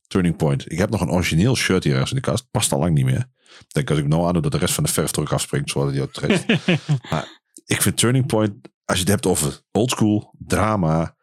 [0.07, 0.73] Turning Point.
[0.73, 2.51] Ik heb nog een origineel shirt hier ergens in de kast.
[2.51, 3.31] Past al lang niet meer.
[3.59, 5.71] Ik denk als ik nou aan doe dat de rest van de verf terug afspringt.
[5.71, 6.21] Zoals die ook
[7.11, 11.16] maar ik vind Turning Point, als je het hebt over oldschool, drama.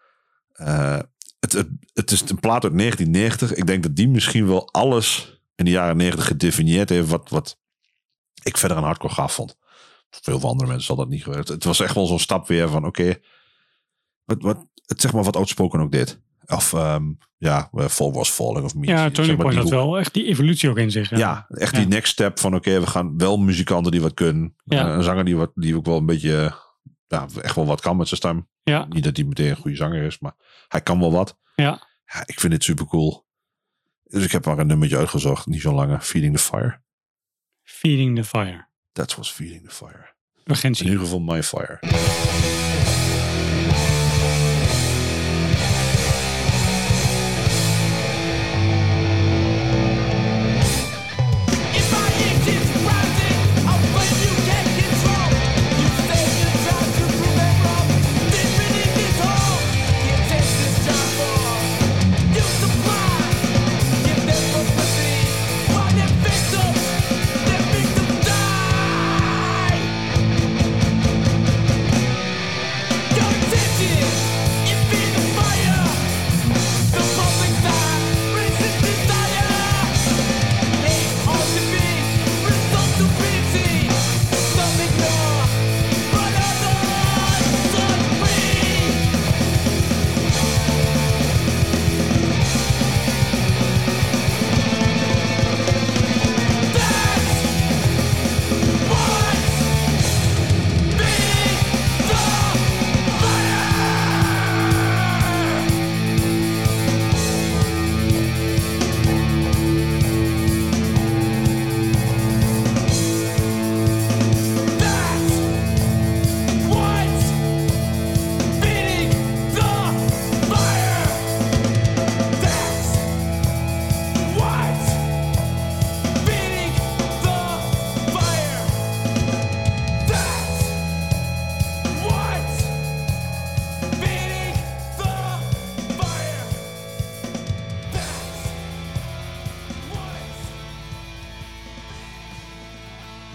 [0.53, 0.99] Eh,
[1.39, 3.53] het, het, het is een plaat uit 1990.
[3.53, 7.09] Ik denk dat die misschien wel alles in de jaren 90 gedefinieerd heeft.
[7.09, 7.59] Wat, wat
[8.43, 9.57] ik verder een hardcore gaaf vond.
[10.09, 11.47] Veel van andere mensen zal dat niet geweest.
[11.47, 13.15] Het was echt wel zo'n stap weer van oké.
[14.23, 16.21] wat, wat, het zeg maar wat outspoken ook dit.
[16.45, 17.03] Of ehm,
[17.37, 18.87] ja, eh, Fall was Falling of me.
[18.87, 21.09] ja, zeg Turning maar Point had wel echt die evolutie ook in zich.
[21.09, 21.17] hè.
[21.17, 21.77] Ja, echt Ja.
[21.79, 24.55] die next step van oké, we gaan wel muzikanten die wat kunnen.
[24.63, 24.89] Ja.
[24.89, 26.55] Eh, een zanger die, wat, die ook wel een beetje,
[27.07, 28.47] ja, echt wel wat kan met zijn stem.
[28.63, 28.85] Ja.
[28.89, 30.33] Niet dat hij meteen een goede zanger is, maar
[30.67, 31.37] hij kan wel wat.
[31.55, 31.87] Ja.
[32.05, 33.25] Ja, ik vind dit super cool.
[34.03, 36.01] Dus ik heb maar een nummertje uitgezocht, niet zo lange.
[36.01, 36.81] Feeding the Fire.
[37.63, 38.67] Feeding the Fire.
[38.91, 40.13] That was Feeding the Fire.
[40.43, 40.85] Urgentie.
[40.85, 41.79] In ieder geval My Fire.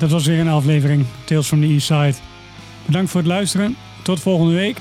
[0.08, 2.14] Dat was weer een aflevering Tales from the East Side.
[2.86, 3.76] Bedankt voor het luisteren.
[4.02, 4.76] Tot volgende week.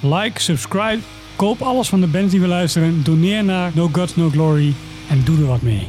[0.00, 0.98] Like, subscribe,
[1.36, 3.02] koop alles van de bands die we luisteren.
[3.04, 4.74] Doneer naar No Gods No Glory
[5.08, 5.88] en doe er wat mee.